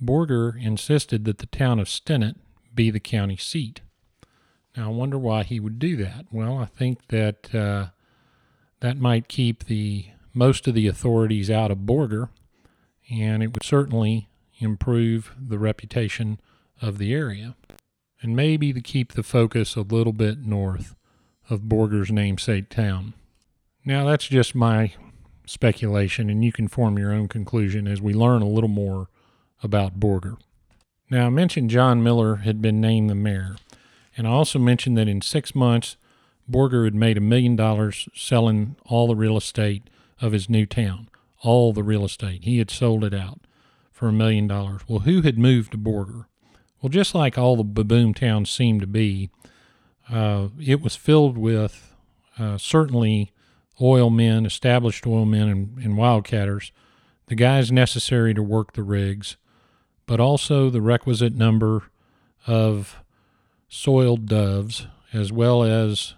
Borger 0.01 0.61
insisted 0.61 1.25
that 1.25 1.37
the 1.37 1.45
town 1.45 1.79
of 1.79 1.87
Stinnett 1.87 2.35
be 2.73 2.89
the 2.89 2.99
county 2.99 3.37
seat. 3.37 3.81
Now, 4.75 4.87
I 4.87 4.93
wonder 4.93 5.17
why 5.17 5.43
he 5.43 5.59
would 5.59 5.79
do 5.79 5.97
that. 5.97 6.25
Well, 6.31 6.57
I 6.57 6.65
think 6.65 7.07
that 7.09 7.53
uh, 7.53 7.87
that 8.79 8.97
might 8.97 9.27
keep 9.27 9.65
the 9.65 10.05
most 10.33 10.67
of 10.67 10.73
the 10.73 10.87
authorities 10.87 11.49
out 11.51 11.71
of 11.71 11.79
Borger, 11.79 12.29
and 13.09 13.43
it 13.43 13.53
would 13.53 13.63
certainly 13.63 14.29
improve 14.59 15.33
the 15.37 15.59
reputation 15.59 16.39
of 16.81 16.97
the 16.97 17.13
area, 17.13 17.55
and 18.21 18.35
maybe 18.35 18.71
to 18.71 18.81
keep 18.81 19.13
the 19.13 19.23
focus 19.23 19.75
a 19.75 19.81
little 19.81 20.13
bit 20.13 20.39
north 20.39 20.95
of 21.49 21.61
Borger's 21.61 22.11
namesake 22.11 22.69
town. 22.69 23.13
Now, 23.83 24.05
that's 24.05 24.27
just 24.27 24.55
my 24.55 24.93
speculation, 25.45 26.29
and 26.29 26.45
you 26.45 26.51
can 26.51 26.67
form 26.67 26.97
your 26.97 27.11
own 27.11 27.27
conclusion 27.27 27.87
as 27.87 28.01
we 28.01 28.13
learn 28.13 28.41
a 28.41 28.47
little 28.47 28.69
more 28.69 29.09
about 29.63 29.99
Borger. 29.99 30.37
Now, 31.09 31.27
I 31.27 31.29
mentioned 31.29 31.69
John 31.69 32.01
Miller 32.01 32.37
had 32.37 32.61
been 32.61 32.79
named 32.79 33.09
the 33.09 33.15
mayor, 33.15 33.57
and 34.15 34.27
I 34.27 34.31
also 34.31 34.59
mentioned 34.59 34.97
that 34.97 35.07
in 35.07 35.21
six 35.21 35.53
months, 35.53 35.97
Borger 36.49 36.85
had 36.85 36.95
made 36.95 37.17
a 37.17 37.21
million 37.21 37.55
dollars 37.55 38.07
selling 38.13 38.75
all 38.85 39.07
the 39.07 39.15
real 39.15 39.37
estate 39.37 39.83
of 40.21 40.31
his 40.31 40.49
new 40.49 40.65
town, 40.65 41.09
all 41.41 41.73
the 41.73 41.83
real 41.83 42.05
estate. 42.05 42.43
He 42.43 42.57
had 42.59 42.71
sold 42.71 43.03
it 43.03 43.13
out 43.13 43.41
for 43.91 44.07
a 44.07 44.13
million 44.13 44.47
dollars. 44.47 44.81
Well, 44.87 44.99
who 44.99 45.21
had 45.21 45.37
moved 45.37 45.71
to 45.71 45.77
Borger? 45.77 46.25
Well, 46.81 46.89
just 46.89 47.13
like 47.13 47.37
all 47.37 47.55
the 47.55 47.63
baboon 47.63 48.13
towns 48.13 48.49
seem 48.49 48.79
to 48.79 48.87
be, 48.87 49.29
uh, 50.09 50.47
it 50.59 50.81
was 50.81 50.95
filled 50.95 51.37
with 51.37 51.95
uh, 52.39 52.57
certainly 52.57 53.31
oil 53.79 54.09
men, 54.09 54.45
established 54.45 55.05
oil 55.05 55.25
men, 55.25 55.47
and, 55.47 55.77
and 55.77 55.93
wildcatters, 55.95 56.71
the 57.27 57.35
guys 57.35 57.71
necessary 57.71 58.33
to 58.33 58.43
work 58.43 58.73
the 58.73 58.83
rigs, 58.83 59.37
but 60.05 60.19
also 60.19 60.69
the 60.69 60.81
requisite 60.81 61.35
number 61.35 61.83
of 62.47 62.97
soiled 63.67 64.25
doves, 64.25 64.87
as 65.13 65.31
well 65.31 65.63
as 65.63 66.15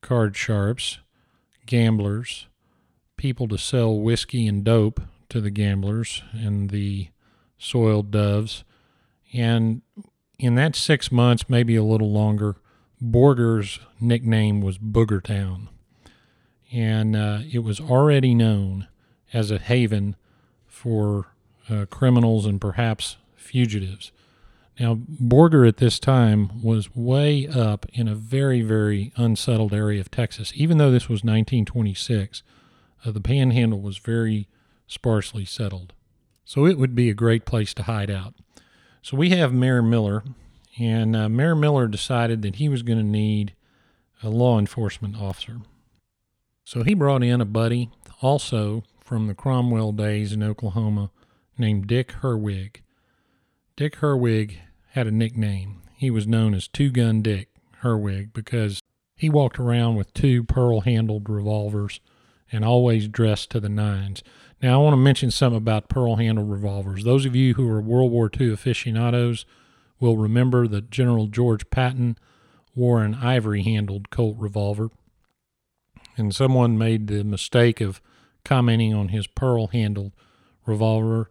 card 0.00 0.36
sharps, 0.36 0.98
gamblers, 1.66 2.46
people 3.16 3.48
to 3.48 3.58
sell 3.58 3.98
whiskey 3.98 4.46
and 4.46 4.64
dope 4.64 5.00
to 5.28 5.40
the 5.40 5.50
gamblers 5.50 6.22
and 6.32 6.70
the 6.70 7.08
soiled 7.58 8.10
doves. 8.10 8.64
And 9.32 9.82
in 10.38 10.54
that 10.56 10.74
six 10.74 11.12
months, 11.12 11.48
maybe 11.48 11.76
a 11.76 11.84
little 11.84 12.10
longer, 12.10 12.56
Borger's 13.00 13.80
nickname 14.00 14.60
was 14.60 14.78
Boogertown 14.78 15.68
and 16.72 17.16
uh, 17.16 17.40
it 17.50 17.60
was 17.60 17.80
already 17.80 18.34
known 18.34 18.86
as 19.32 19.50
a 19.50 19.58
haven 19.58 20.16
for 20.66 21.28
uh, 21.70 21.86
criminals 21.86 22.46
and 22.46 22.60
perhaps 22.60 23.16
fugitives. 23.36 24.12
Now, 24.78 24.94
Borger 24.94 25.68
at 25.68 25.76
this 25.76 25.98
time 25.98 26.62
was 26.62 26.96
way 26.96 27.46
up 27.46 27.84
in 27.92 28.08
a 28.08 28.14
very, 28.14 28.62
very 28.62 29.12
unsettled 29.16 29.74
area 29.74 30.00
of 30.00 30.10
Texas. 30.10 30.52
Even 30.54 30.78
though 30.78 30.90
this 30.90 31.04
was 31.08 31.22
1926, 31.22 32.42
uh, 33.04 33.10
the 33.10 33.20
panhandle 33.20 33.80
was 33.80 33.98
very 33.98 34.48
sparsely 34.86 35.44
settled. 35.44 35.92
So 36.44 36.66
it 36.66 36.78
would 36.78 36.94
be 36.94 37.10
a 37.10 37.14
great 37.14 37.44
place 37.44 37.74
to 37.74 37.82
hide 37.82 38.10
out. 38.10 38.34
So 39.02 39.16
we 39.16 39.30
have 39.30 39.52
Mayor 39.52 39.82
Miller, 39.82 40.24
and 40.78 41.14
uh, 41.14 41.28
Mayor 41.28 41.54
Miller 41.54 41.86
decided 41.86 42.42
that 42.42 42.56
he 42.56 42.68
was 42.68 42.82
going 42.82 42.98
to 42.98 43.04
need 43.04 43.54
a 44.22 44.30
law 44.30 44.58
enforcement 44.58 45.16
officer. 45.16 45.58
So 46.64 46.82
he 46.84 46.94
brought 46.94 47.22
in 47.22 47.40
a 47.40 47.46
buddy 47.46 47.90
also 48.22 48.84
from 49.04 49.26
the 49.26 49.34
Cromwell 49.34 49.92
days 49.92 50.32
in 50.32 50.42
Oklahoma 50.42 51.10
named 51.60 51.86
Dick 51.86 52.12
Herwig. 52.22 52.82
Dick 53.76 53.96
Herwig 53.96 54.58
had 54.90 55.06
a 55.06 55.12
nickname. 55.12 55.82
He 55.96 56.10
was 56.10 56.26
known 56.26 56.54
as 56.54 56.66
Two 56.66 56.90
Gun 56.90 57.22
Dick 57.22 57.48
Herwig 57.82 58.32
because 58.32 58.80
he 59.14 59.28
walked 59.28 59.58
around 59.58 59.96
with 59.96 60.14
two 60.14 60.42
pearl 60.44 60.80
handled 60.80 61.28
revolvers 61.28 62.00
and 62.50 62.64
always 62.64 63.06
dressed 63.06 63.50
to 63.50 63.60
the 63.60 63.68
nines. 63.68 64.22
Now, 64.62 64.80
I 64.80 64.82
want 64.82 64.94
to 64.94 64.98
mention 64.98 65.30
something 65.30 65.58
about 65.58 65.88
pearl 65.88 66.16
handled 66.16 66.50
revolvers. 66.50 67.04
Those 67.04 67.24
of 67.26 67.36
you 67.36 67.54
who 67.54 67.68
are 67.68 67.80
World 67.80 68.10
War 68.10 68.30
II 68.38 68.52
aficionados 68.52 69.46
will 70.00 70.16
remember 70.16 70.66
that 70.66 70.90
General 70.90 71.26
George 71.26 71.68
Patton 71.70 72.16
wore 72.74 73.04
an 73.04 73.14
ivory 73.14 73.62
handled 73.62 74.10
Colt 74.10 74.36
revolver 74.38 74.90
and 76.16 76.34
someone 76.34 76.78
made 76.78 77.06
the 77.06 77.24
mistake 77.24 77.80
of 77.80 78.00
commenting 78.44 78.94
on 78.94 79.08
his 79.08 79.26
pearl 79.26 79.68
handled 79.68 80.12
revolver 80.66 81.30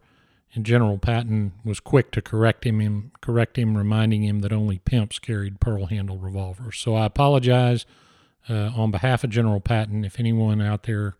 and 0.54 0.66
General 0.66 0.98
Patton 0.98 1.52
was 1.64 1.78
quick 1.78 2.10
to 2.12 2.22
correct 2.22 2.64
him, 2.64 2.80
him 2.80 3.12
correct 3.20 3.56
him, 3.56 3.76
reminding 3.76 4.24
him 4.24 4.40
that 4.40 4.52
only 4.52 4.78
pimps 4.78 5.18
carried 5.18 5.60
pearl 5.60 5.86
handled 5.86 6.22
revolvers. 6.22 6.78
So 6.78 6.94
I 6.96 7.06
apologize 7.06 7.86
uh, 8.48 8.70
on 8.74 8.90
behalf 8.90 9.22
of 9.22 9.30
General 9.30 9.60
Patton 9.60 10.04
if 10.04 10.18
anyone 10.18 10.60
out 10.60 10.84
there 10.84 11.16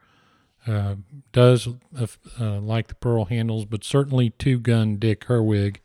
uh, 0.66 0.96
does 1.32 1.68
uh, 1.98 2.06
uh 2.38 2.60
like 2.60 2.88
the 2.88 2.94
pearl 2.96 3.26
handles, 3.26 3.64
but 3.64 3.84
certainly 3.84 4.30
two 4.30 4.58
gun 4.58 4.96
Dick 4.96 5.26
Herwig 5.26 5.76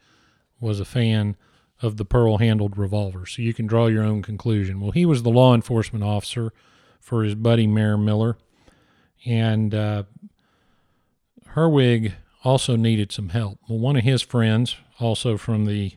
was 0.60 0.80
a 0.80 0.86
fan 0.86 1.36
of 1.82 1.98
the 1.98 2.06
pearl 2.06 2.38
handled 2.38 2.78
revolver. 2.78 3.26
So 3.26 3.42
you 3.42 3.54
can 3.54 3.68
draw 3.68 3.88
your 3.88 4.04
own 4.04 4.22
conclusion. 4.22 4.80
Well, 4.80 4.92
he 4.92 5.06
was 5.06 5.24
the 5.24 5.30
law 5.30 5.54
enforcement 5.54 6.04
officer 6.04 6.52
for 7.00 7.24
his 7.24 7.36
buddy 7.36 7.68
Mayor 7.68 7.98
Miller. 7.98 8.38
And 9.26 9.74
uh, 9.74 10.04
Herwig 11.54 12.14
also 12.46 12.76
needed 12.76 13.12
some 13.12 13.30
help. 13.30 13.60
Well, 13.68 13.80
one 13.80 13.98
of 13.98 14.04
his 14.04 14.22
friends, 14.22 14.78
also 15.00 15.36
from 15.36 15.66
the 15.66 15.94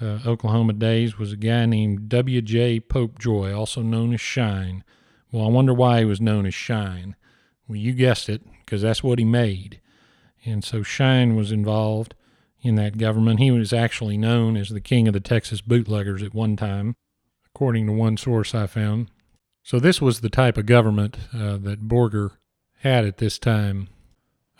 uh, 0.00 0.18
Oklahoma 0.26 0.74
days, 0.74 1.18
was 1.18 1.32
a 1.32 1.36
guy 1.36 1.64
named 1.64 2.10
W.J. 2.10 2.80
Popejoy, 2.80 3.56
also 3.56 3.80
known 3.80 4.12
as 4.12 4.20
Shine. 4.20 4.84
Well, 5.32 5.46
I 5.46 5.48
wonder 5.48 5.72
why 5.72 6.00
he 6.00 6.04
was 6.04 6.20
known 6.20 6.44
as 6.44 6.54
Shine. 6.54 7.16
Well, 7.66 7.76
you 7.76 7.92
guessed 7.92 8.28
it, 8.28 8.42
because 8.60 8.82
that's 8.82 9.02
what 9.02 9.18
he 9.18 9.24
made. 9.24 9.80
And 10.44 10.62
so 10.62 10.82
Shine 10.82 11.36
was 11.36 11.50
involved 11.50 12.14
in 12.60 12.74
that 12.74 12.98
government. 12.98 13.40
He 13.40 13.50
was 13.50 13.72
actually 13.72 14.18
known 14.18 14.56
as 14.56 14.68
the 14.68 14.80
king 14.80 15.08
of 15.08 15.14
the 15.14 15.20
Texas 15.20 15.62
bootleggers 15.62 16.22
at 16.22 16.34
one 16.34 16.54
time, 16.54 16.96
according 17.54 17.86
to 17.86 17.92
one 17.92 18.18
source 18.18 18.54
I 18.54 18.66
found. 18.66 19.08
So 19.62 19.78
this 19.78 20.02
was 20.02 20.20
the 20.20 20.28
type 20.28 20.58
of 20.58 20.66
government 20.66 21.16
uh, 21.32 21.56
that 21.58 21.88
Borger 21.88 22.32
had 22.80 23.06
at 23.06 23.18
this 23.18 23.38
time. 23.38 23.88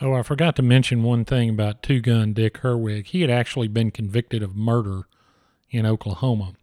Oh, 0.02 0.14
I 0.14 0.22
forgot 0.24 0.56
to 0.56 0.62
mention 0.62 1.04
one 1.04 1.24
thing 1.24 1.48
about 1.48 1.80
Two 1.80 2.00
Gun 2.00 2.32
Dick 2.32 2.58
Herwig. 2.58 3.06
He 3.06 3.20
had 3.20 3.30
actually 3.30 3.68
been 3.68 3.92
convicted 3.92 4.42
of 4.42 4.56
murder 4.56 5.02
in 5.70 5.86
Oklahoma. 5.86 6.54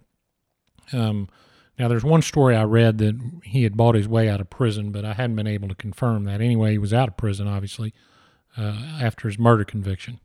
Um, 0.92 1.30
now, 1.78 1.88
there's 1.88 2.04
one 2.04 2.22
story 2.22 2.54
I 2.54 2.64
read 2.66 2.98
that 2.98 3.18
he 3.46 3.64
had 3.64 3.78
bought 3.78 3.96
his 3.96 4.10
way 4.10 4.28
out 4.28 4.42
of 4.42 4.50
prison, 4.50 4.92
but 4.92 5.06
I 5.06 5.14
hadn't 5.14 5.38
been 5.38 5.48
able 5.48 5.70
to 5.70 5.76
confirm 5.76 6.26
that. 6.26 6.42
Anyway, 6.42 6.72
he 6.72 6.78
was 6.78 6.94
out 6.94 7.08
of 7.08 7.16
prison, 7.16 7.48
obviously, 7.48 7.94
uh, 8.58 8.98
after 9.00 9.30
his 9.30 9.40
murder 9.40 9.64
conviction. 9.64 10.20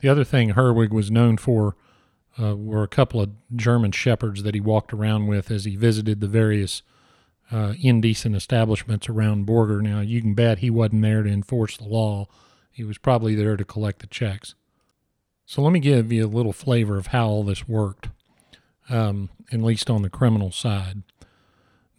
The 0.00 0.08
other 0.08 0.24
thing 0.24 0.54
Herwig 0.54 0.90
was 0.90 1.12
known 1.12 1.36
for 1.36 1.76
uh, 2.42 2.56
were 2.56 2.82
a 2.82 2.88
couple 2.88 3.20
of 3.20 3.30
German 3.54 3.92
shepherds 3.92 4.42
that 4.42 4.54
he 4.54 4.60
walked 4.60 4.92
around 4.92 5.28
with 5.28 5.48
as 5.48 5.64
he 5.64 5.76
visited 5.76 6.20
the 6.20 6.26
various 6.26 6.82
uh, 7.52 7.74
indecent 7.80 8.34
establishments 8.34 9.08
around 9.08 9.46
Borger. 9.46 9.82
Now, 9.82 10.00
you 10.00 10.20
can 10.22 10.34
bet 10.34 10.58
he 10.58 10.70
wasn't 10.70 11.02
there 11.02 11.22
to 11.22 11.30
enforce 11.30 11.76
the 11.76 11.84
law. 11.84 12.26
He 12.70 12.82
was 12.82 12.98
probably 12.98 13.34
there 13.34 13.56
to 13.56 13.64
collect 13.64 14.00
the 14.00 14.06
checks. 14.06 14.54
So 15.44 15.60
let 15.60 15.72
me 15.72 15.80
give 15.80 16.10
you 16.10 16.24
a 16.24 16.26
little 16.26 16.54
flavor 16.54 16.96
of 16.96 17.08
how 17.08 17.28
all 17.28 17.44
this 17.44 17.68
worked, 17.68 18.08
um, 18.88 19.28
at 19.52 19.60
least 19.60 19.90
on 19.90 20.02
the 20.02 20.08
criminal 20.08 20.50
side. 20.50 21.02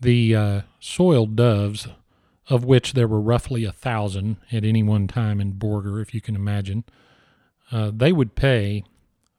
The 0.01 0.36
uh, 0.36 0.62
soiled 0.79 1.36
doves, 1.36 1.88
of 2.50 2.65
which 2.65 2.93
there 2.93 3.07
were 3.07 3.22
roughly 3.22 3.63
a 3.63 3.72
thousand 3.72 4.38
at 4.51 4.65
any 4.65 4.81
one 4.81 5.07
time 5.07 5.39
in 5.39 5.53
Borger, 5.53 6.01
if 6.01 6.13
you 6.13 6.22
can 6.22 6.36
imagine, 6.36 6.83
uh, 7.72 7.91
they 7.93 8.12
would 8.12 8.36
pay 8.36 8.83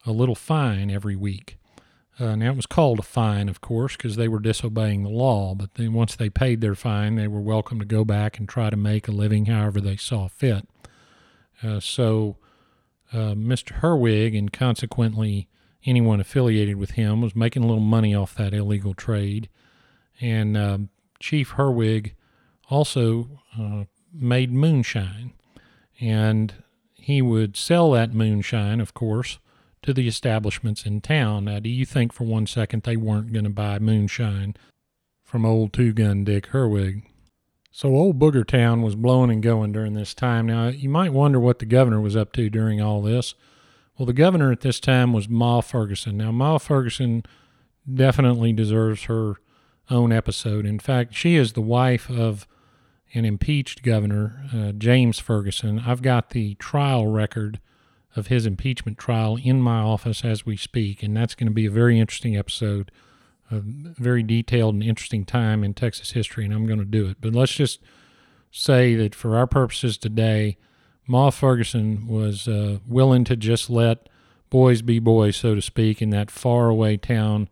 a 0.07 0.13
little 0.13 0.35
fine 0.35 0.91
every 0.91 1.17
week. 1.17 1.59
Uh, 2.19 2.37
now 2.37 2.51
it 2.51 2.57
was 2.57 2.67
called 2.67 3.01
a 3.01 3.03
fine, 3.03 3.49
of 3.49 3.61
course, 3.61 3.97
because 3.97 4.17
they 4.17 4.29
were 4.29 4.39
disobeying 4.39 5.03
the 5.03 5.09
law. 5.09 5.55
But 5.55 5.75
then 5.75 5.93
once 5.93 6.15
they 6.15 6.31
paid 6.31 6.61
their 6.61 6.77
fine, 6.77 7.17
they 7.17 7.27
were 7.27 7.41
welcome 7.41 7.81
to 7.81 7.85
go 7.85 8.05
back 8.05 8.39
and 8.39 8.49
try 8.49 8.71
to 8.71 8.77
make 8.77 9.09
a 9.09 9.13
living 9.13 9.47
however 9.47 9.81
they 9.81 9.97
saw 9.97 10.29
fit. 10.29 10.69
Uh, 11.63 11.81
so 11.81 12.37
uh, 13.13 13.35
Mr. 13.35 13.81
Herwig, 13.81 14.37
and 14.37 14.53
consequently 14.53 15.49
anyone 15.85 16.21
affiliated 16.21 16.77
with 16.77 16.93
him, 16.93 17.21
was 17.21 17.35
making 17.35 17.65
a 17.65 17.67
little 17.67 17.83
money 17.83 18.15
off 18.15 18.35
that 18.37 18.55
illegal 18.55 18.95
trade. 18.95 19.49
And 20.21 20.57
um, 20.57 20.89
Chief 21.19 21.53
Herwig 21.53 22.13
also 22.71 23.41
uh, 23.59 23.85
made 24.13 24.53
moonshine. 24.53 25.33
And 26.01 26.55
he 26.95 27.21
would 27.23 27.57
sell 27.57 27.91
that 27.93 28.15
moonshine, 28.15 28.81
of 28.81 28.95
course, 28.95 29.39
to 29.85 29.95
the 29.95 30.09
establishments 30.09 30.85
in 30.85 31.01
town. 31.01 31.45
Now, 31.45 31.61
do 31.61 31.69
you 31.69 31.87
think 31.87 32.13
for 32.13 32.25
one 32.25 32.47
second 32.47 32.83
they 32.83 32.97
weren't 32.97 33.33
going 33.33 33.45
to 33.45 33.51
buy 33.51 33.79
moonshine 33.79 34.55
from 35.23 35.47
old 35.47 35.73
Two 35.73 35.93
Gun 35.93 36.25
Dick 36.25 36.49
Herwig? 36.49 37.03
So 37.71 37.97
old 37.97 38.19
Booger 38.19 38.47
Town 38.47 38.83
was 38.83 38.95
blowing 38.95 39.31
and 39.31 39.43
going 39.43 39.73
during 39.73 39.95
this 39.95 40.15
time. 40.15 40.47
Now, 40.47 40.69
you 40.69 40.89
might 40.89 41.13
wonder 41.13 41.41
what 41.41 41.59
the 41.59 41.67
governor 41.67 42.01
was 42.01 42.15
up 42.15 42.33
to 42.35 42.49
during 42.49 42.81
all 42.81 43.03
this. 43.03 43.35
Well, 43.99 44.07
the 44.07 44.13
governor 44.13 44.53
at 44.53 44.61
this 44.61 44.79
time 44.79 45.13
was 45.13 45.29
Ma 45.29 45.61
Ferguson. 45.61 46.17
Now, 46.17 46.31
Ma 46.31 46.59
Ferguson 46.59 47.25
definitely 47.93 48.53
deserves 48.53 49.05
her 49.05 49.37
own 49.91 50.13
episode. 50.13 50.67
In 50.67 50.79
fact, 50.79 51.15
she 51.15 51.37
is 51.37 51.53
the 51.53 51.61
wife 51.61 52.09
of 52.09 52.47
an 53.13 53.25
impeached 53.25 53.83
governor, 53.83 54.49
uh, 54.55 54.73
James 54.73 55.19
Ferguson. 55.19 55.81
I've 55.81 56.03
got 56.03 56.31
the 56.31 56.55
trial 56.55 57.09
record 57.09 57.61
of 58.17 58.29
his 58.29 58.47
impeachment 58.47 58.99
trial 58.99 59.37
in 59.43 59.61
my 59.61 59.81
office 59.81 60.25
as 60.25 60.47
we 60.47 60.57
speak, 60.57 61.03
and 61.03 61.17
that's 61.17 61.35
going 61.35 61.49
to 61.49 61.55
be 61.55 61.67
a 61.67 61.71
very 61.71 61.99
interesting 61.99 62.37
episode, 62.37 62.91
a 63.51 63.61
very 63.61 64.23
detailed 64.23 64.75
and 64.75 64.83
interesting 64.83 65.25
time 65.25 65.65
in 65.65 65.75
Texas 65.75 66.13
history, 66.13 66.45
and 66.45 66.55
I'm 66.55 66.67
going 66.67 66.79
to 66.79 66.85
do 66.85 67.07
it. 67.07 67.19
But 67.21 67.35
let's 67.35 67.53
just 67.53 67.81
say 68.51 68.95
that 68.95 69.15
for 69.15 69.37
our 69.37 69.47
purposes 69.47 69.99
today, 69.99 70.57
Ma 71.07 71.31
Ferguson 71.31 72.07
was 72.07 72.49
uh, 72.49 72.79
willing 72.87 73.25
to 73.25 73.37
just 73.37 73.69
let 73.69 74.09
boys 74.49 74.81
be 74.83 74.99
boys, 75.01 75.37
so 75.37 75.55
to 75.55 75.63
speak, 75.63 76.01
in 76.01 76.11
that 76.11 76.31
faraway 76.31 76.97
town 76.97 77.49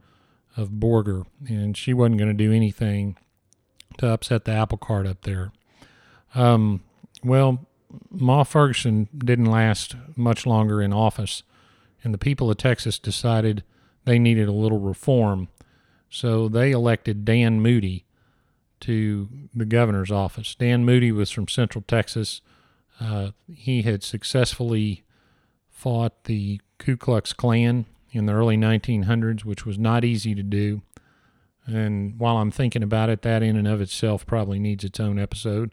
of 0.57 0.71
Borger, 0.71 1.25
and 1.49 1.77
she 1.77 1.93
wasn't 1.93 2.19
going 2.19 2.31
to 2.31 2.45
do 2.45 2.53
anything 2.53 3.17
to 3.99 4.09
upset 4.09 4.45
the 4.45 4.53
apple 4.53 4.79
cart 4.79 5.07
up 5.07 5.23
there. 5.23 5.53
Um, 6.35 6.83
well, 7.25 7.67
Ma 8.11 8.45
Ferguson 8.45 9.09
didn't 9.17 9.47
last 9.47 9.97
much 10.17 10.47
longer 10.47 10.81
in 10.81 10.93
office, 10.93 11.43
and 12.03 12.13
the 12.13 12.19
people 12.19 12.51
of 12.51 12.57
Texas 12.57 12.99
decided 12.99 13.65
they 14.05 14.19
needed 14.19 14.49
a 14.49 14.53
little 14.53 14.81
reform. 14.81 15.49
So 16.11 16.49
they 16.49 16.73
elected 16.73 17.25
Dan 17.25 17.61
Moody 17.61 18.05
to 18.81 19.29
the 19.55 19.65
governor's 19.65 20.11
office. 20.11 20.55
Dan 20.55 20.85
Moody 20.85 21.13
was 21.13 21.31
from 21.31 21.49
Central 21.49 21.85
Texas. 21.87 22.41
Uh, 23.01 23.31
he 23.53 23.83
had 23.83 24.03
successfully 24.03 25.05
fought 25.71 26.25
the 26.25 26.61
Ku 26.79 26.97
Klux 26.97 27.33
Klan 27.33 27.87
in 28.11 28.27
the 28.27 28.33
early 28.33 28.57
1900s, 28.57 29.45
which 29.45 29.65
was 29.65 29.79
not 29.79 30.05
easy 30.05 30.35
to 30.35 30.43
do. 30.43 30.83
And 31.67 32.19
while 32.19 32.39
I'm 32.39 32.51
thinking 32.51 32.83
about 32.83 33.09
it, 33.09 33.23
that 33.23 33.43
in 33.43 33.57
and 33.57 33.69
of 33.69 33.81
itself 33.81 34.27
probably 34.27 34.59
needs 34.59 34.85
its 34.85 35.01
own 35.01 35.19
episode. 35.19 35.73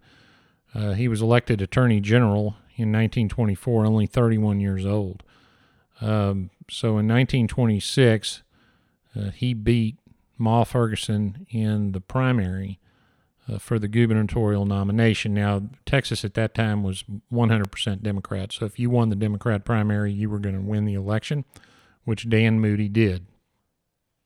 Uh, 0.73 0.93
he 0.93 1.07
was 1.07 1.21
elected 1.21 1.61
Attorney 1.61 1.99
General 1.99 2.55
in 2.75 2.91
1924, 2.91 3.85
only 3.85 4.05
31 4.05 4.59
years 4.59 4.85
old. 4.85 5.23
Um, 6.01 6.49
so 6.69 6.89
in 6.89 7.07
1926, 7.07 8.43
uh, 9.15 9.31
he 9.31 9.53
beat 9.53 9.97
Ma 10.37 10.63
Ferguson 10.63 11.45
in 11.49 11.91
the 11.91 11.99
primary 11.99 12.79
uh, 13.49 13.57
for 13.57 13.79
the 13.79 13.87
gubernatorial 13.87 14.65
nomination. 14.65 15.33
Now, 15.33 15.63
Texas 15.85 16.23
at 16.23 16.35
that 16.35 16.53
time 16.53 16.83
was 16.83 17.03
100% 17.31 18.01
Democrat. 18.01 18.53
So 18.53 18.65
if 18.65 18.79
you 18.79 18.89
won 18.89 19.09
the 19.09 19.15
Democrat 19.15 19.65
primary, 19.65 20.11
you 20.11 20.29
were 20.29 20.39
going 20.39 20.55
to 20.55 20.61
win 20.61 20.85
the 20.85 20.93
election, 20.93 21.45
which 22.05 22.29
Dan 22.29 22.59
Moody 22.59 22.87
did. 22.87 23.25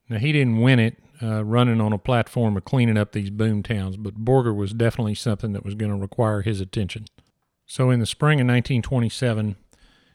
Now, 0.10 0.18
he 0.18 0.32
didn't 0.32 0.60
win 0.60 0.80
it 0.80 0.98
uh, 1.22 1.44
running 1.44 1.80
on 1.80 1.94
a 1.94 1.98
platform 1.98 2.58
of 2.58 2.66
cleaning 2.66 2.98
up 2.98 3.12
these 3.12 3.30
boom 3.30 3.64
towns, 3.64 3.98
but 3.98 4.26
Borger 4.26 4.56
was 4.56 4.74
definitely 4.74 5.16
something 5.16 5.54
that 5.54 5.66
was 5.66 5.76
going 5.76 5.92
to 5.92 5.98
require 5.98 6.42
his 6.42 6.60
attention. 6.60 7.06
So 7.66 7.90
in 7.90 8.00
the 8.00 8.06
spring 8.06 8.40
of 8.40 8.48
1927, 8.48 9.56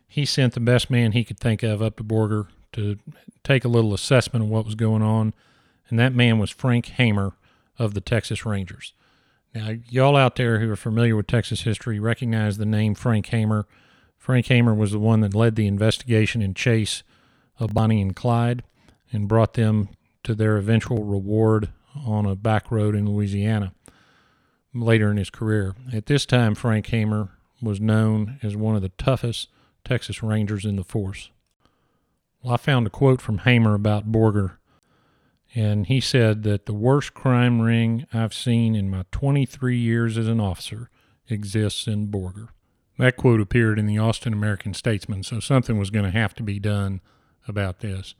he 0.06 0.24
sent 0.24 0.54
the 0.54 0.60
best 0.60 0.90
man 0.90 1.12
he 1.12 1.24
could 1.24 1.38
think 1.38 1.62
of 1.62 1.82
up 1.82 1.96
to 1.96 2.04
Borger 2.04 2.48
to 2.72 2.98
take 3.44 3.64
a 3.64 3.68
little 3.68 3.94
assessment 3.94 4.44
of 4.44 4.50
what 4.50 4.64
was 4.64 4.74
going 4.74 5.02
on, 5.02 5.34
and 5.88 5.98
that 5.98 6.14
man 6.14 6.38
was 6.38 6.50
Frank 6.50 6.86
Hamer 6.86 7.32
of 7.78 7.94
the 7.94 8.00
Texas 8.00 8.44
Rangers. 8.44 8.92
Now, 9.54 9.74
y'all 9.88 10.16
out 10.16 10.36
there 10.36 10.60
who 10.60 10.70
are 10.70 10.76
familiar 10.76 11.16
with 11.16 11.26
Texas 11.26 11.62
history 11.62 11.98
recognize 11.98 12.58
the 12.58 12.66
name 12.66 12.94
Frank 12.94 13.26
Hamer. 13.26 13.66
Frank 14.18 14.46
Hamer 14.46 14.74
was 14.74 14.92
the 14.92 14.98
one 14.98 15.20
that 15.20 15.34
led 15.34 15.56
the 15.56 15.66
investigation 15.66 16.42
and 16.42 16.54
chase 16.54 17.02
of 17.58 17.72
Bonnie 17.72 18.02
and 18.02 18.14
Clyde 18.14 18.62
and 19.10 19.26
brought 19.26 19.54
them 19.54 19.88
to 20.28 20.34
their 20.34 20.58
eventual 20.58 21.04
reward 21.04 21.70
on 21.96 22.26
a 22.26 22.36
back 22.36 22.70
road 22.70 22.94
in 22.94 23.08
Louisiana 23.08 23.72
later 24.74 25.10
in 25.10 25.16
his 25.16 25.30
career. 25.30 25.74
At 25.90 26.04
this 26.04 26.26
time, 26.26 26.54
Frank 26.54 26.88
Hamer 26.88 27.30
was 27.62 27.80
known 27.80 28.38
as 28.42 28.54
one 28.54 28.76
of 28.76 28.82
the 28.82 28.90
toughest 28.90 29.48
Texas 29.86 30.22
Rangers 30.22 30.66
in 30.66 30.76
the 30.76 30.84
force. 30.84 31.30
Well, 32.42 32.52
I 32.52 32.58
found 32.58 32.86
a 32.86 32.90
quote 32.90 33.22
from 33.22 33.38
Hamer 33.38 33.72
about 33.72 34.12
Borger, 34.12 34.58
and 35.54 35.86
he 35.86 35.98
said 35.98 36.42
that 36.42 36.66
the 36.66 36.74
worst 36.74 37.14
crime 37.14 37.62
ring 37.62 38.04
I've 38.12 38.34
seen 38.34 38.76
in 38.76 38.90
my 38.90 39.06
23 39.10 39.78
years 39.78 40.18
as 40.18 40.28
an 40.28 40.40
officer 40.40 40.90
exists 41.30 41.86
in 41.86 42.08
Borger. 42.08 42.48
That 42.98 43.16
quote 43.16 43.40
appeared 43.40 43.78
in 43.78 43.86
the 43.86 43.96
Austin 43.96 44.34
American 44.34 44.74
Statesman, 44.74 45.22
so 45.22 45.40
something 45.40 45.78
was 45.78 45.88
going 45.88 46.04
to 46.04 46.10
have 46.10 46.34
to 46.34 46.42
be 46.42 46.58
done 46.58 47.00
about 47.46 47.80
this 47.80 48.14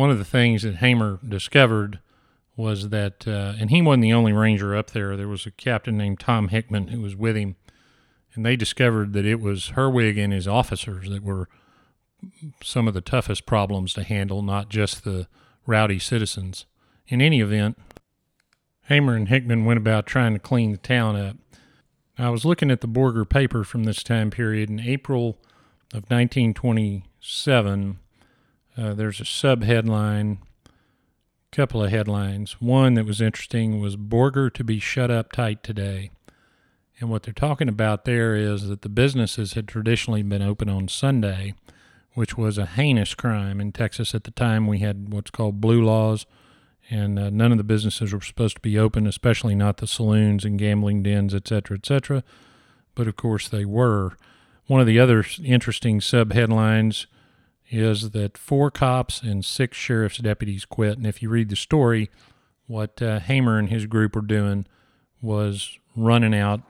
one 0.00 0.10
of 0.10 0.16
the 0.16 0.24
things 0.24 0.62
that 0.62 0.76
Hamer 0.76 1.20
discovered 1.28 2.00
was 2.56 2.88
that, 2.88 3.28
uh, 3.28 3.52
and 3.60 3.68
he 3.68 3.82
wasn't 3.82 4.00
the 4.00 4.14
only 4.14 4.32
ranger 4.32 4.74
up 4.74 4.92
there. 4.92 5.14
There 5.14 5.28
was 5.28 5.44
a 5.44 5.50
captain 5.50 5.98
named 5.98 6.20
Tom 6.20 6.48
Hickman 6.48 6.88
who 6.88 7.02
was 7.02 7.14
with 7.14 7.36
him, 7.36 7.56
and 8.34 8.46
they 8.46 8.56
discovered 8.56 9.12
that 9.12 9.26
it 9.26 9.40
was 9.42 9.72
Herwig 9.72 10.18
and 10.18 10.32
his 10.32 10.48
officers 10.48 11.10
that 11.10 11.22
were 11.22 11.50
some 12.62 12.88
of 12.88 12.94
the 12.94 13.02
toughest 13.02 13.44
problems 13.44 13.92
to 13.92 14.02
handle, 14.02 14.40
not 14.40 14.70
just 14.70 15.04
the 15.04 15.28
rowdy 15.66 15.98
citizens. 15.98 16.64
In 17.06 17.20
any 17.20 17.42
event, 17.42 17.76
Hamer 18.84 19.14
and 19.14 19.28
Hickman 19.28 19.66
went 19.66 19.76
about 19.76 20.06
trying 20.06 20.32
to 20.32 20.38
clean 20.38 20.72
the 20.72 20.78
town 20.78 21.14
up. 21.14 21.36
I 22.16 22.30
was 22.30 22.46
looking 22.46 22.70
at 22.70 22.80
the 22.80 22.88
Borger 22.88 23.28
paper 23.28 23.64
from 23.64 23.84
this 23.84 24.02
time 24.02 24.30
period 24.30 24.70
in 24.70 24.80
April 24.80 25.36
of 25.92 26.04
1927 26.08 27.98
uh, 28.80 28.94
there's 28.94 29.20
a 29.20 29.24
sub 29.24 29.62
headline, 29.62 30.38
a 30.66 31.56
couple 31.56 31.84
of 31.84 31.90
headlines. 31.90 32.60
One 32.60 32.94
that 32.94 33.04
was 33.04 33.20
interesting 33.20 33.78
was 33.78 33.96
Borger 33.96 34.52
to 34.54 34.64
be 34.64 34.78
shut 34.78 35.10
up 35.10 35.32
tight 35.32 35.62
today. 35.62 36.10
And 36.98 37.10
what 37.10 37.22
they're 37.22 37.34
talking 37.34 37.68
about 37.68 38.04
there 38.04 38.34
is 38.34 38.68
that 38.68 38.82
the 38.82 38.88
businesses 38.88 39.52
had 39.52 39.68
traditionally 39.68 40.22
been 40.22 40.42
open 40.42 40.68
on 40.68 40.88
Sunday, 40.88 41.54
which 42.14 42.36
was 42.36 42.58
a 42.58 42.66
heinous 42.66 43.14
crime 43.14 43.60
in 43.60 43.72
Texas 43.72 44.14
at 44.14 44.24
the 44.24 44.30
time. 44.30 44.66
We 44.66 44.78
had 44.78 45.12
what's 45.12 45.30
called 45.30 45.60
blue 45.60 45.82
laws, 45.84 46.26
and 46.88 47.18
uh, 47.18 47.30
none 47.30 47.52
of 47.52 47.58
the 47.58 47.64
businesses 47.64 48.12
were 48.12 48.20
supposed 48.20 48.56
to 48.56 48.62
be 48.62 48.78
open, 48.78 49.06
especially 49.06 49.54
not 49.54 49.78
the 49.78 49.86
saloons 49.86 50.44
and 50.44 50.58
gambling 50.58 51.02
dens, 51.02 51.34
et 51.34 51.48
cetera, 51.48 51.76
et 51.76 51.86
cetera. 51.86 52.22
But 52.94 53.08
of 53.08 53.16
course 53.16 53.48
they 53.48 53.64
were. 53.64 54.16
One 54.66 54.80
of 54.80 54.86
the 54.86 55.00
other 55.00 55.24
interesting 55.42 56.00
sub 56.00 56.32
headlines 56.32 57.06
is 57.70 58.10
that 58.10 58.36
four 58.36 58.70
cops 58.70 59.22
and 59.22 59.44
six 59.44 59.76
sheriff's 59.76 60.18
deputies 60.18 60.64
quit. 60.64 60.98
And 60.98 61.06
if 61.06 61.22
you 61.22 61.28
read 61.28 61.48
the 61.48 61.56
story, 61.56 62.10
what 62.66 63.00
uh, 63.00 63.20
Hamer 63.20 63.58
and 63.58 63.70
his 63.70 63.86
group 63.86 64.14
were 64.14 64.22
doing 64.22 64.66
was 65.22 65.78
running 65.96 66.34
out 66.34 66.62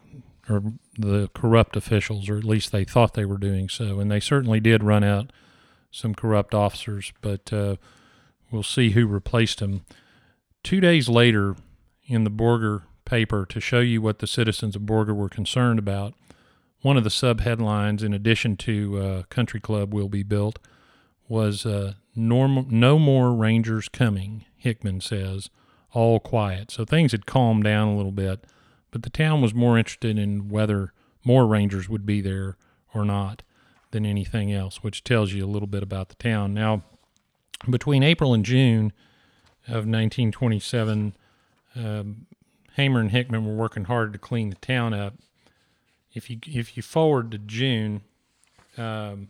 or 0.48 0.62
the 0.98 1.30
corrupt 1.34 1.76
officials, 1.76 2.28
or 2.28 2.36
at 2.36 2.44
least 2.44 2.72
they 2.72 2.84
thought 2.84 3.14
they 3.14 3.24
were 3.24 3.38
doing 3.38 3.68
so. 3.68 4.00
And 4.00 4.10
they 4.10 4.20
certainly 4.20 4.60
did 4.60 4.82
run 4.82 5.04
out 5.04 5.32
some 5.90 6.14
corrupt 6.14 6.54
officers, 6.54 7.12
but 7.20 7.52
uh, 7.52 7.76
we'll 8.50 8.62
see 8.62 8.90
who 8.90 9.06
replaced 9.06 9.60
them. 9.60 9.84
Two 10.62 10.80
days 10.80 11.08
later, 11.08 11.56
in 12.06 12.24
the 12.24 12.30
Borger 12.30 12.82
paper, 13.04 13.46
to 13.46 13.60
show 13.60 13.80
you 13.80 14.02
what 14.02 14.18
the 14.18 14.26
citizens 14.26 14.76
of 14.76 14.82
Borger 14.82 15.14
were 15.14 15.28
concerned 15.28 15.78
about, 15.78 16.14
one 16.82 16.96
of 16.96 17.04
the 17.04 17.10
sub 17.10 17.40
headlines, 17.40 18.02
in 18.02 18.12
addition 18.12 18.56
to 18.56 18.98
uh, 18.98 19.22
Country 19.24 19.60
Club 19.60 19.94
will 19.94 20.08
be 20.08 20.22
built, 20.22 20.58
was 21.30 21.64
uh, 21.64 21.94
normal, 22.14 22.66
no 22.68 22.98
more 22.98 23.32
Rangers 23.32 23.88
coming, 23.88 24.44
Hickman 24.56 25.00
says, 25.00 25.48
all 25.92 26.18
quiet. 26.20 26.70
So 26.70 26.84
things 26.84 27.12
had 27.12 27.24
calmed 27.24 27.64
down 27.64 27.88
a 27.88 27.96
little 27.96 28.12
bit, 28.12 28.44
but 28.90 29.04
the 29.04 29.10
town 29.10 29.40
was 29.40 29.54
more 29.54 29.78
interested 29.78 30.18
in 30.18 30.48
whether 30.48 30.92
more 31.24 31.46
Rangers 31.46 31.88
would 31.88 32.04
be 32.04 32.20
there 32.20 32.56
or 32.92 33.04
not 33.04 33.42
than 33.92 34.04
anything 34.04 34.52
else, 34.52 34.82
which 34.82 35.04
tells 35.04 35.32
you 35.32 35.44
a 35.44 35.48
little 35.48 35.68
bit 35.68 35.82
about 35.82 36.08
the 36.08 36.14
town. 36.16 36.52
Now, 36.52 36.82
Between 37.68 38.02
April 38.02 38.32
and 38.34 38.44
June 38.44 38.92
of 39.66 39.86
1927, 39.86 41.14
um, 41.76 42.26
Hamer 42.74 43.00
and 43.00 43.10
Hickman 43.10 43.44
were 43.44 43.54
working 43.54 43.84
hard 43.84 44.12
to 44.14 44.18
clean 44.18 44.48
the 44.50 44.56
town 44.56 44.94
up. 44.94 45.14
If 46.12 46.30
you 46.30 46.38
if 46.46 46.76
you 46.76 46.82
forward 46.82 47.30
to 47.32 47.38
June, 47.38 48.00
um, 48.78 49.28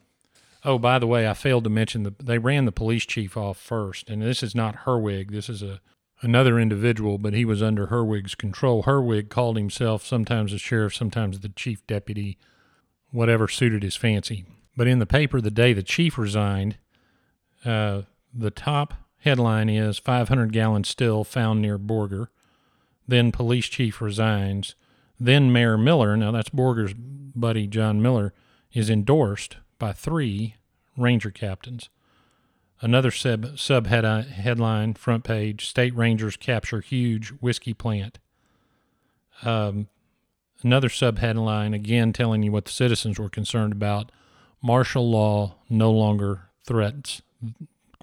oh 0.65 0.79
by 0.79 0.99
the 0.99 1.07
way, 1.07 1.29
I 1.29 1.35
failed 1.35 1.65
to 1.65 1.71
mention 1.71 2.03
that 2.05 2.19
they 2.19 2.39
ran 2.39 2.65
the 2.65 2.73
police 2.73 3.07
chief 3.07 3.37
off 3.37 3.59
first, 3.59 4.09
and 4.09 4.23
this 4.23 4.43
is 4.43 4.55
not 4.55 4.85
Herwig. 4.85 5.31
This 5.31 5.49
is 5.49 5.63
a 5.63 5.81
another 6.23 6.59
individual, 6.59 7.19
but 7.19 7.33
he 7.33 7.45
was 7.45 7.63
under 7.63 7.87
Herwig's 7.87 8.35
control. 8.35 8.85
Herwig 8.85 9.29
called 9.29 9.57
himself 9.57 10.05
sometimes 10.05 10.53
the 10.53 10.59
sheriff, 10.59 10.95
sometimes 10.95 11.41
the 11.41 11.49
chief 11.49 11.87
deputy, 11.87 12.39
whatever 13.11 13.49
suited 13.49 13.83
his 13.83 13.97
fancy. 13.97 14.45
But 14.77 14.87
in 14.87 14.99
the 14.99 15.07
paper, 15.07 15.41
the 15.41 15.51
day 15.51 15.73
the 15.73 15.83
chief 15.83 16.19
resigned, 16.19 16.79
uh, 17.65 18.03
the 18.33 18.51
top 18.51 18.95
headline 19.19 19.69
is 19.69 19.99
500 19.99 20.53
gallon 20.53 20.85
still 20.85 21.25
found 21.25 21.61
near 21.61 21.79
Borger. 21.79 22.29
Then 23.07 23.33
police 23.33 23.67
chief 23.67 24.01
resigns. 24.01 24.75
Then 25.19 25.53
Mayor 25.53 25.77
Miller, 25.77 26.17
now 26.17 26.31
that's 26.31 26.51
Borger's 26.51 26.95
buddy 26.95 27.67
John 27.67 28.01
Miller, 28.01 28.33
is 28.73 28.89
endorsed 28.89 29.57
by 29.81 29.93
three 29.93 30.55
Ranger 30.97 31.33
captains. 31.33 31.89
Another 32.81 33.11
sub, 33.11 33.59
sub 33.59 33.89
headline, 33.89 34.95
front 34.95 35.25
page 35.25 35.67
State 35.67 35.95
Rangers 35.97 36.37
capture 36.37 36.81
huge 36.81 37.31
whiskey 37.41 37.75
plant. 37.75 38.21
Um, 39.43 39.89
another 40.63 40.89
sub 40.89 41.19
headline, 41.19 41.75
again 41.75 42.13
telling 42.13 42.45
you 42.45 42.53
what 42.53 42.67
the 42.67 42.71
citizens 42.71 43.19
were 43.19 43.29
concerned 43.29 43.73
about 43.73 44.13
martial 44.63 45.11
law 45.11 45.57
no 45.69 45.91
longer 45.91 46.49
threats, 46.65 47.23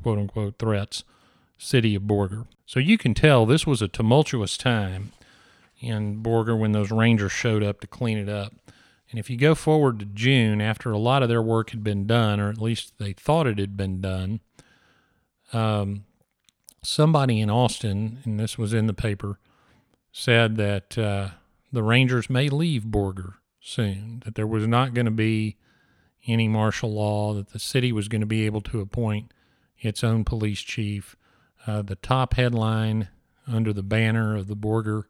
quote 0.01 0.19
unquote, 0.19 0.59
threats, 0.59 1.03
city 1.57 1.95
of 1.95 2.03
Borger. 2.03 2.45
So 2.65 2.79
you 2.79 2.97
can 2.97 3.13
tell 3.13 3.45
this 3.45 3.65
was 3.65 3.81
a 3.81 3.87
tumultuous 3.87 4.57
time 4.57 5.11
in 5.79 6.21
Borger 6.21 6.59
when 6.59 6.71
those 6.71 6.91
Rangers 6.91 7.31
showed 7.31 7.63
up 7.63 7.79
to 7.81 7.87
clean 7.87 8.17
it 8.17 8.29
up. 8.29 8.53
And 9.09 9.19
if 9.19 9.29
you 9.29 9.37
go 9.37 9.55
forward 9.55 9.99
to 9.99 10.05
June, 10.05 10.59
after 10.59 10.91
a 10.91 10.97
lot 10.97 11.23
of 11.23 11.29
their 11.29 11.41
work 11.41 11.69
had 11.69 11.83
been 11.83 12.05
done, 12.05 12.39
or 12.39 12.49
at 12.49 12.61
least 12.61 12.97
they 12.97 13.13
thought 13.13 13.47
it 13.47 13.57
had 13.57 13.77
been 13.77 14.01
done, 14.01 14.41
um, 15.53 16.03
somebody 16.83 17.39
in 17.39 17.49
Austin, 17.49 18.19
and 18.25 18.39
this 18.39 18.57
was 18.57 18.73
in 18.73 18.87
the 18.87 18.93
paper, 18.93 19.39
said 20.11 20.57
that 20.57 20.97
uh, 20.97 21.29
the 21.71 21.83
Rangers 21.83 22.29
may 22.29 22.49
leave 22.49 22.83
Borger 22.83 23.35
soon, 23.61 24.21
that 24.25 24.35
there 24.35 24.47
was 24.47 24.67
not 24.67 24.93
going 24.93 25.05
to 25.05 25.11
be 25.11 25.57
any 26.27 26.47
martial 26.47 26.93
law, 26.93 27.33
that 27.33 27.49
the 27.49 27.59
city 27.59 27.91
was 27.91 28.07
going 28.07 28.21
to 28.21 28.27
be 28.27 28.45
able 28.45 28.61
to 28.61 28.81
appoint 28.81 29.31
its 29.79 30.03
own 30.03 30.25
police 30.25 30.61
chief. 30.61 31.15
Uh, 31.65 31.81
the 31.81 31.95
top 31.95 32.33
headline 32.33 33.09
under 33.47 33.71
the 33.71 33.83
banner 33.83 34.35
of 34.35 34.47
the 34.47 34.55
Borger 34.55 35.03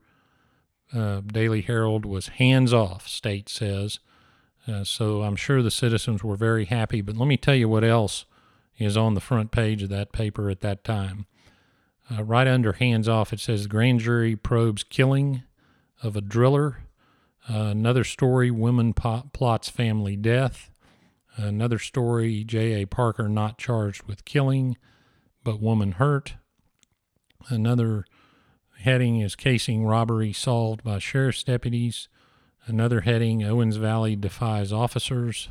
uh, 0.93 1.21
Daily 1.21 1.61
Herald 1.61 2.05
was 2.05 2.27
hands 2.27 2.73
off, 2.73 3.07
state 3.07 3.49
says. 3.49 3.99
Uh, 4.67 4.83
so 4.83 5.23
I'm 5.23 5.35
sure 5.35 5.61
the 5.61 5.71
citizens 5.71 6.23
were 6.23 6.35
very 6.35 6.65
happy. 6.65 7.01
But 7.01 7.17
let 7.17 7.27
me 7.27 7.37
tell 7.37 7.55
you 7.55 7.69
what 7.69 7.83
else 7.83 8.25
is 8.77 8.97
on 8.97 9.13
the 9.13 9.21
front 9.21 9.51
page 9.51 9.83
of 9.83 9.89
that 9.89 10.11
paper 10.11 10.49
at 10.49 10.61
that 10.61 10.83
time. 10.83 11.25
Uh, 12.09 12.23
right 12.23 12.47
under 12.47 12.73
hands 12.73 13.07
off, 13.07 13.33
it 13.33 13.39
says 13.39 13.67
grand 13.67 13.99
jury 13.99 14.35
probes 14.35 14.83
killing 14.83 15.43
of 16.01 16.15
a 16.15 16.21
driller. 16.21 16.83
Uh, 17.49 17.69
another 17.71 18.03
story, 18.03 18.51
woman 18.51 18.93
plots 18.93 19.69
family 19.69 20.15
death. 20.15 20.69
Another 21.35 21.79
story, 21.79 22.43
J.A. 22.43 22.85
Parker 22.87 23.29
not 23.29 23.57
charged 23.57 24.03
with 24.03 24.25
killing, 24.25 24.77
but 25.43 25.61
woman 25.61 25.93
hurt. 25.93 26.35
Another 27.49 28.05
heading 28.87 29.19
is 29.19 29.35
casing 29.35 29.85
robbery 29.85 30.33
solved 30.33 30.83
by 30.83 30.97
sheriff's 30.99 31.43
deputies. 31.43 32.07
Another 32.65 33.01
heading, 33.01 33.43
Owens 33.43 33.75
Valley 33.75 34.15
defies 34.15 34.73
officers. 34.73 35.49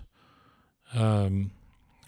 Um, 0.95 1.51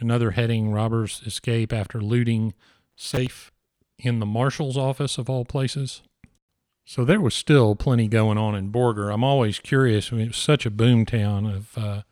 Another 0.01 0.33
heading 0.33 0.71
robbers 0.71 1.23
escape 1.27 1.73
after 1.73 2.01
looting 2.01 2.55
safe 2.95 3.51
in 3.99 4.21
the 4.21 4.27
marshal's 4.27 4.77
office, 4.77 5.19
of 5.19 5.29
all 5.29 5.45
places. 5.45 6.03
So 6.85 7.05
there 7.05 7.21
was 7.21 7.35
still 7.35 7.75
plenty 7.75 8.07
going 8.07 8.39
on 8.39 8.55
in 8.55 8.71
Borger. 8.71 9.13
I'm 9.13 9.25
always 9.25 9.59
curious. 9.59 10.13
I 10.13 10.17
mean, 10.17 10.27
it 10.27 10.29
was 10.29 10.37
such 10.37 10.65
a 10.65 10.71
boom 10.71 11.05
town 11.05 11.47
of 11.47 11.77
uh, 11.77 12.03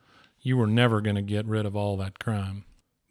you 0.40 0.56
were 0.56 0.66
never 0.66 1.00
going 1.00 1.16
to 1.16 1.22
get 1.22 1.46
rid 1.46 1.64
of 1.64 1.76
all 1.76 1.96
that 1.98 2.18
crime. 2.18 2.64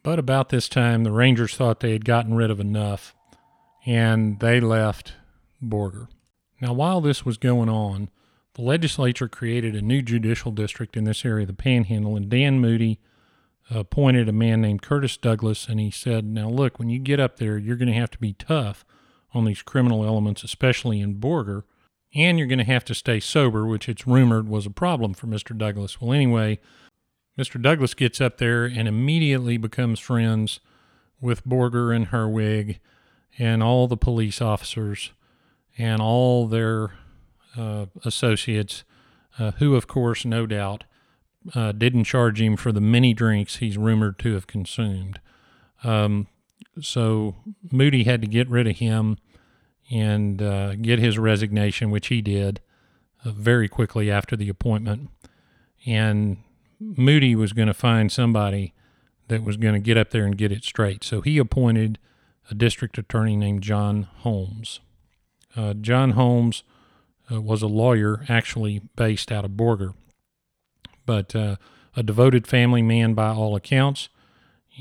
But 0.03 0.19
about 0.19 0.49
this 0.49 0.67
time, 0.67 1.03
the 1.03 1.11
Rangers 1.11 1.55
thought 1.55 1.79
they 1.79 1.93
had 1.93 2.05
gotten 2.05 2.33
rid 2.33 2.51
of 2.51 2.59
enough, 2.59 3.15
and 3.85 4.39
they 4.41 4.59
left 4.59 5.13
Borger. 5.63 6.07
Now, 6.61 6.73
while 6.73 7.01
this 7.01 7.25
was 7.25 7.37
going 7.37 7.69
on, 7.69 8.09
the 8.53 8.61
legislature 8.61 9.27
created 9.27 9.75
a 9.75 9.81
new 9.81 10.01
judicial 10.01 10.51
district 10.51 10.95
in 10.95 11.03
this 11.03 11.25
area 11.25 11.43
of 11.43 11.47
the 11.47 11.53
Panhandle, 11.53 12.15
and 12.15 12.29
Dan 12.29 12.59
Moody 12.59 12.99
uh, 13.73 13.79
appointed 13.79 14.29
a 14.29 14.33
man 14.33 14.61
named 14.61 14.81
Curtis 14.81 15.17
Douglas, 15.17 15.67
and 15.67 15.79
he 15.79 15.91
said, 15.91 16.25
Now, 16.25 16.49
look, 16.49 16.79
when 16.79 16.89
you 16.89 16.99
get 16.99 17.19
up 17.19 17.37
there, 17.37 17.57
you're 17.57 17.75
going 17.75 17.89
to 17.89 17.99
have 17.99 18.11
to 18.11 18.17
be 18.17 18.33
tough 18.33 18.85
on 19.33 19.45
these 19.45 19.61
criminal 19.61 20.05
elements, 20.05 20.43
especially 20.43 21.01
in 21.01 21.15
Borger, 21.15 21.63
and 22.13 22.39
you're 22.39 22.47
going 22.47 22.59
to 22.59 22.63
have 22.63 22.85
to 22.85 22.95
stay 22.95 23.19
sober, 23.19 23.65
which 23.65 23.89
it's 23.89 24.07
rumored 24.07 24.47
was 24.47 24.65
a 24.65 24.71
problem 24.71 25.13
for 25.13 25.27
Mr. 25.27 25.57
Douglas. 25.57 25.99
Well, 25.99 26.13
anyway, 26.13 26.59
Mr. 27.37 27.61
Douglas 27.61 27.93
gets 27.93 28.21
up 28.21 28.37
there 28.37 28.63
and 28.63 28.87
immediately 28.87 29.57
becomes 29.57 29.99
friends 29.99 30.61
with 31.19 31.45
Borger 31.45 31.93
and 31.93 32.07
Herwig 32.07 32.79
and 33.37 33.61
all 33.61 33.89
the 33.89 33.97
police 33.97 34.41
officers 34.41 35.11
and 35.77 36.01
all 36.01 36.47
their 36.47 36.91
uh, 37.57 37.85
associates, 38.03 38.83
uh, 39.39 39.51
who, 39.51 39.75
of 39.75 39.87
course, 39.87 40.25
no 40.25 40.45
doubt, 40.45 40.83
uh, 41.53 41.71
didn't 41.71 42.05
charge 42.05 42.41
him 42.41 42.55
for 42.55 42.71
the 42.71 42.81
many 42.81 43.13
drinks 43.13 43.57
he's 43.57 43.77
rumored 43.77 44.17
to 44.19 44.33
have 44.33 44.47
consumed. 44.47 45.19
Um, 45.83 46.27
so 46.81 47.35
Moody 47.71 48.03
had 48.03 48.21
to 48.21 48.27
get 48.27 48.49
rid 48.49 48.67
of 48.67 48.77
him 48.77 49.17
and 49.91 50.41
uh, 50.41 50.75
get 50.75 50.99
his 50.99 51.19
resignation, 51.19 51.91
which 51.91 52.07
he 52.07 52.21
did 52.21 52.61
uh, 53.23 53.31
very 53.31 53.67
quickly 53.67 54.09
after 54.09 54.35
the 54.35 54.49
appointment. 54.49 55.09
And 55.85 56.37
Moody 56.79 57.35
was 57.35 57.53
going 57.53 57.67
to 57.67 57.73
find 57.73 58.11
somebody 58.11 58.73
that 59.27 59.43
was 59.43 59.57
going 59.57 59.73
to 59.73 59.79
get 59.79 59.97
up 59.97 60.09
there 60.11 60.25
and 60.25 60.37
get 60.37 60.51
it 60.51 60.63
straight. 60.63 61.03
So 61.03 61.21
he 61.21 61.37
appointed 61.37 61.99
a 62.49 62.55
district 62.55 62.97
attorney 62.97 63.35
named 63.35 63.61
John 63.63 64.03
Holmes. 64.17 64.79
Uh, 65.55 65.73
John 65.73 66.11
Holmes 66.11 66.63
uh, 67.31 67.41
was 67.41 67.61
a 67.61 67.67
lawyer 67.67 68.25
actually 68.29 68.81
based 68.95 69.31
out 69.31 69.45
of 69.45 69.51
Borger 69.51 69.93
but 71.05 71.35
uh, 71.35 71.55
a 71.95 72.03
devoted 72.03 72.47
family 72.47 72.81
man 72.81 73.13
by 73.13 73.29
all 73.29 73.55
accounts. 73.55 74.09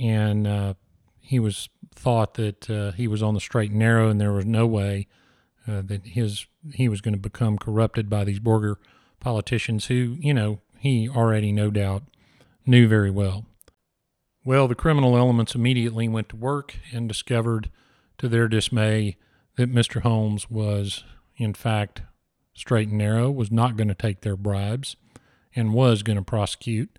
And 0.01 0.47
uh, 0.47 0.75
he 1.21 1.39
was 1.39 1.69
thought 1.95 2.35
that 2.35 2.69
uh, 2.69 2.93
he 2.93 3.07
was 3.07 3.23
on 3.23 3.35
the 3.35 3.41
straight 3.41 3.71
and 3.71 3.79
narrow, 3.79 4.09
and 4.09 4.21
there 4.21 4.33
was 4.33 4.45
no 4.45 4.67
way 4.67 5.07
uh, 5.69 5.83
that 5.83 6.07
his 6.07 6.47
he 6.73 6.89
was 6.89 7.01
going 7.01 7.15
to 7.15 7.21
become 7.21 7.59
corrupted 7.59 8.09
by 8.09 8.25
these 8.25 8.41
Borger 8.41 8.77
politicians 9.21 9.87
who, 9.87 10.17
you 10.19 10.35
know, 10.35 10.61
he 10.79 11.09
already 11.09 11.53
no 11.53 11.71
doubt 11.71 12.03
knew 12.67 12.89
very 12.89 13.11
well. 13.11 13.47
Well, 14.45 14.67
the 14.67 14.75
criminal 14.75 15.17
elements 15.17 15.55
immediately 15.55 16.09
went 16.09 16.31
to 16.31 16.37
work 16.37 16.77
and 16.93 17.09
discovered, 17.09 17.71
to 18.19 18.29
their 18.29 18.49
dismay, 18.49 19.17
that 19.57 19.73
Mr. 19.73 20.03
Holmes 20.03 20.51
was, 20.51 21.05
in 21.37 21.55
fact, 21.55 22.03
straight 22.55 22.89
and 22.89 22.99
narrow, 22.99 23.31
was 23.31 23.51
not 23.51 23.77
going 23.77 23.89
to 23.89 23.95
take 23.95 24.21
their 24.21 24.37
bribes 24.37 24.97
and 25.55 25.75
was 25.75 26.03
going 26.03 26.17
to 26.17 26.23
prosecute. 26.23 26.99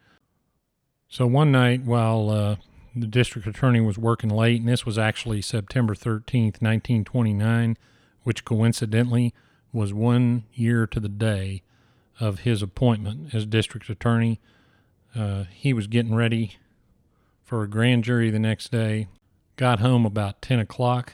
So 1.07 1.27
one 1.27 1.51
night 1.51 1.83
while 1.83 2.29
uh, 2.29 2.55
the 2.95 3.07
district 3.07 3.47
attorney 3.47 3.81
was 3.81 3.97
working 3.97 4.29
late, 4.29 4.61
and 4.61 4.69
this 4.69 4.85
was 4.85 4.97
actually 4.97 5.41
September 5.41 5.93
13th, 5.93 6.61
1929, 6.61 7.77
which 8.23 8.45
coincidentally 8.45 9.33
was 9.71 9.93
one 9.93 10.45
year 10.53 10.87
to 10.87 10.99
the 10.99 11.09
day 11.09 11.61
of 12.19 12.39
his 12.39 12.61
appointment 12.61 13.33
as 13.33 13.45
district 13.45 13.89
attorney. 13.89 14.39
Uh, 15.13 15.43
he 15.51 15.73
was 15.73 15.87
getting 15.87 16.15
ready 16.15 16.55
for 17.43 17.61
a 17.61 17.69
grand 17.69 18.03
jury 18.03 18.29
the 18.29 18.39
next 18.39 18.71
day, 18.71 19.07
got 19.57 19.79
home 19.79 20.05
about 20.05 20.41
10 20.41 20.59
o'clock, 20.59 21.13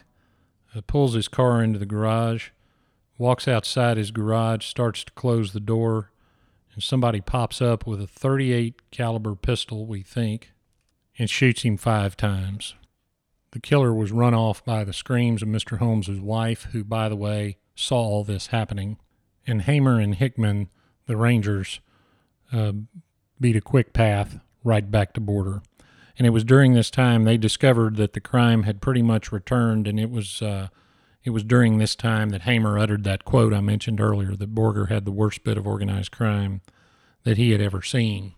pulls 0.88 1.14
his 1.14 1.28
car 1.28 1.62
into 1.62 1.80
the 1.80 1.86
garage, 1.86 2.50
walks 3.18 3.48
outside 3.48 3.98
his 3.98 4.12
garage, 4.12 4.66
starts 4.66 5.04
to 5.04 5.12
close 5.14 5.54
the 5.54 5.60
door, 5.60 6.12
and 6.74 6.82
somebody 6.82 7.20
pops 7.20 7.62
up 7.62 7.86
with 7.86 8.02
a 8.02 8.08
38 8.08 8.92
caliber 8.92 9.36
pistol, 9.36 9.86
we 9.86 10.02
think, 10.02 10.52
and 11.20 11.30
shoots 11.30 11.64
him 11.64 11.78
five 11.78 12.16
times. 12.16 12.76
The 13.52 13.60
killer 13.60 13.94
was 13.94 14.14
run 14.14 14.34
off 14.34 14.64
by 14.64 14.86
the 14.86 14.94
screams 14.94 15.42
of 15.42 15.50
Mr. 15.50 15.78
Holmes's 15.80 16.22
wife, 16.22 16.70
who, 16.72 16.86
by 16.86 17.10
the 17.10 17.18
way, 17.18 17.58
saw 17.76 17.98
all 17.98 18.24
this 18.24 18.48
happening. 18.48 18.98
And 19.46 19.64
Hamer 19.64 20.00
and 20.00 20.16
Hickman, 20.16 20.70
the 21.06 21.18
Rangers, 21.18 21.82
uh, 22.54 22.72
beat 23.40 23.58
a 23.58 23.62
quick 23.62 23.92
path 23.92 24.40
right 24.64 24.90
back 24.90 25.14
to 25.14 25.22
Borger. 25.22 25.64
And 26.18 26.28
it 26.28 26.32
was 26.32 26.44
during 26.44 26.74
this 26.74 26.92
time 26.92 27.24
they 27.24 27.38
discovered 27.38 27.96
that 27.96 28.14
the 28.14 28.20
crime 28.20 28.64
had 28.64 28.82
pretty 28.82 29.02
much 29.02 29.32
returned, 29.32 29.88
and 29.88 30.00
it 30.00 30.10
was 30.10 30.42
uh, 30.42 30.68
it 31.24 31.30
was 31.32 31.44
during 31.44 31.78
this 31.78 31.96
time 31.96 32.30
that 32.30 32.44
Hamer 32.44 32.78
uttered 32.80 33.04
that 33.04 33.26
quote 33.26 33.54
I 33.54 33.62
mentioned 33.62 34.02
earlier 34.02 34.36
that 34.36 34.56
Borger 34.56 34.90
had 34.90 35.06
the 35.06 35.12
worst 35.12 35.44
bit 35.44 35.58
of 35.58 35.68
organized 35.68 36.12
crime 36.12 36.62
that 37.24 37.38
he 37.38 37.52
had 37.52 37.62
ever 37.62 37.82
seen. 37.82 38.34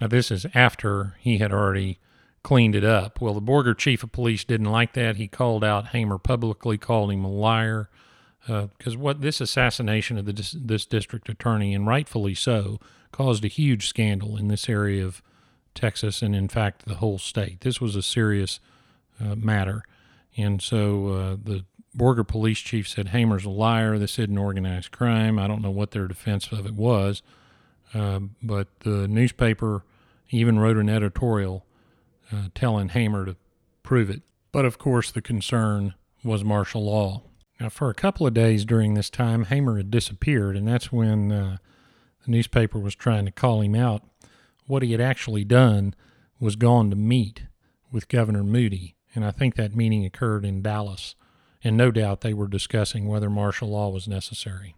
Now, 0.00 0.06
this 0.06 0.30
is 0.30 0.46
after 0.54 1.16
he 1.18 1.38
had 1.38 1.52
already 1.52 1.98
cleaned 2.42 2.74
it 2.74 2.84
up. 2.84 3.20
Well, 3.20 3.34
the 3.34 3.42
Borger 3.42 3.76
chief 3.76 4.02
of 4.02 4.12
police 4.12 4.44
didn't 4.44 4.70
like 4.70 4.94
that. 4.94 5.16
He 5.16 5.28
called 5.28 5.64
out 5.64 5.88
Hamer 5.88 6.18
publicly, 6.18 6.78
called 6.78 7.10
him 7.10 7.24
a 7.24 7.30
liar, 7.30 7.90
because 8.46 8.94
uh, 8.94 8.98
what 8.98 9.20
this 9.20 9.40
assassination 9.40 10.16
of 10.16 10.24
the, 10.24 10.56
this 10.58 10.86
district 10.86 11.28
attorney, 11.28 11.74
and 11.74 11.86
rightfully 11.86 12.34
so, 12.34 12.78
caused 13.12 13.44
a 13.44 13.48
huge 13.48 13.88
scandal 13.88 14.36
in 14.36 14.48
this 14.48 14.68
area 14.68 15.04
of 15.04 15.22
Texas 15.78 16.22
and, 16.22 16.34
in 16.34 16.48
fact, 16.48 16.86
the 16.86 16.96
whole 16.96 17.18
state. 17.18 17.60
This 17.60 17.80
was 17.80 17.96
a 17.96 18.02
serious 18.02 18.60
uh, 19.20 19.34
matter. 19.34 19.82
And 20.36 20.60
so 20.62 21.08
uh, 21.08 21.36
the 21.42 21.64
Borger 21.96 22.26
police 22.26 22.58
chief 22.58 22.88
said 22.88 23.08
Hamer's 23.08 23.44
a 23.44 23.50
liar. 23.50 23.98
This 23.98 24.18
isn't 24.18 24.38
organized 24.38 24.92
crime. 24.92 25.38
I 25.38 25.46
don't 25.46 25.62
know 25.62 25.70
what 25.70 25.90
their 25.90 26.06
defense 26.06 26.52
of 26.52 26.66
it 26.66 26.74
was. 26.74 27.22
Uh, 27.94 28.20
but 28.42 28.68
the 28.80 29.08
newspaper 29.08 29.84
even 30.30 30.58
wrote 30.58 30.76
an 30.76 30.88
editorial 30.88 31.64
uh, 32.32 32.48
telling 32.54 32.90
Hamer 32.90 33.24
to 33.24 33.36
prove 33.82 34.10
it. 34.10 34.22
But 34.52 34.64
of 34.64 34.78
course, 34.78 35.10
the 35.10 35.22
concern 35.22 35.94
was 36.22 36.44
martial 36.44 36.84
law. 36.84 37.22
Now, 37.58 37.70
for 37.70 37.90
a 37.90 37.94
couple 37.94 38.26
of 38.26 38.34
days 38.34 38.64
during 38.64 38.94
this 38.94 39.10
time, 39.10 39.46
Hamer 39.46 39.78
had 39.78 39.90
disappeared, 39.90 40.56
and 40.56 40.68
that's 40.68 40.92
when 40.92 41.32
uh, 41.32 41.56
the 42.24 42.30
newspaper 42.30 42.78
was 42.78 42.94
trying 42.94 43.24
to 43.24 43.32
call 43.32 43.62
him 43.62 43.74
out. 43.74 44.02
What 44.68 44.82
he 44.82 44.92
had 44.92 45.00
actually 45.00 45.44
done 45.44 45.94
was 46.38 46.54
gone 46.54 46.90
to 46.90 46.96
meet 46.96 47.44
with 47.90 48.06
Governor 48.08 48.44
Moody, 48.44 48.96
and 49.14 49.24
I 49.24 49.30
think 49.30 49.56
that 49.56 49.74
meeting 49.74 50.04
occurred 50.04 50.44
in 50.44 50.60
Dallas, 50.60 51.14
and 51.64 51.74
no 51.74 51.90
doubt 51.90 52.20
they 52.20 52.34
were 52.34 52.46
discussing 52.46 53.08
whether 53.08 53.30
martial 53.30 53.70
law 53.70 53.88
was 53.88 54.06
necessary. 54.06 54.76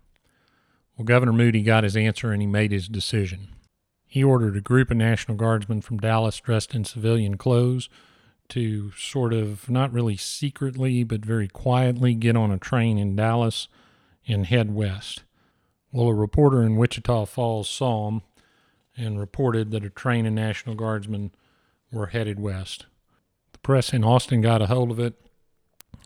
Well, 0.97 1.05
Governor 1.05 1.33
Moody 1.33 1.63
got 1.63 1.83
his 1.83 1.97
answer 1.97 2.31
and 2.31 2.41
he 2.41 2.47
made 2.47 2.71
his 2.71 2.87
decision. 2.87 3.49
He 4.07 4.23
ordered 4.23 4.57
a 4.57 4.61
group 4.61 4.93
of 4.93 4.97
National 4.97 5.37
Guardsmen 5.37 5.81
from 5.81 5.99
Dallas 5.99 6.39
dressed 6.39 6.73
in 6.73 6.85
civilian 6.85 7.37
clothes 7.37 7.89
to 8.51 8.93
sort 8.93 9.33
of 9.33 9.69
not 9.69 9.93
really 9.93 10.17
secretly, 10.17 11.03
but 11.03 11.25
very 11.25 11.49
quietly 11.49 12.15
get 12.15 12.37
on 12.37 12.53
a 12.53 12.59
train 12.59 12.97
in 12.97 13.17
Dallas 13.17 13.67
and 14.29 14.47
head 14.47 14.73
west. 14.73 15.25
Well, 15.91 16.09
a 16.09 16.15
reporter 16.15 16.63
in 16.63 16.77
Wichita 16.77 17.25
Falls 17.25 17.69
saw 17.69 18.07
them 18.07 18.23
and 19.01 19.19
reported 19.19 19.71
that 19.71 19.85
a 19.85 19.91
train 19.91 20.27
of 20.27 20.33
National 20.33 20.75
Guardsmen 20.75 21.33
were 21.91 22.07
headed 22.07 22.39
west. 22.39 22.87
The 23.53 23.59
press 23.59 23.93
in 23.93 24.05
Austin 24.05 24.41
got 24.43 24.63
a 24.63 24.67
hold 24.67 24.91
of 24.91 25.01
it, 25.01 25.15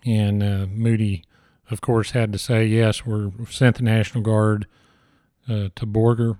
and 0.06 0.42
uh, 0.42 0.66
Moody, 0.70 1.24
of 1.70 1.80
course, 1.80 2.12
had 2.12 2.32
to 2.32 2.38
say, 2.38 2.66
Yes, 2.66 3.04
we're 3.04 3.32
sent 3.50 3.76
the 3.76 3.82
National 3.82 4.22
Guard 4.22 4.66
uh, 5.48 5.68
to 5.74 5.86
Borger. 5.86 6.38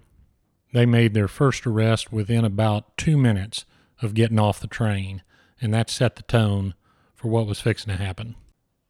They 0.73 0.87
made 0.87 1.15
their 1.15 1.29
first 1.29 1.67
arrest 1.67 2.13
within 2.13 2.45
about 2.45 2.97
two 2.97 3.17
minutes 3.17 3.65
of 4.01 4.15
getting 4.15 4.39
off 4.39 4.61
the 4.61 4.67
train, 4.67 5.23
and 5.61 5.73
that 5.75 5.91
set 5.91 6.17
the 6.17 6.23
tone 6.23 6.75
for 7.15 7.29
what 7.29 7.47
was 7.47 7.61
fixing 7.61 7.97
to 7.97 8.03
happen. 8.03 8.37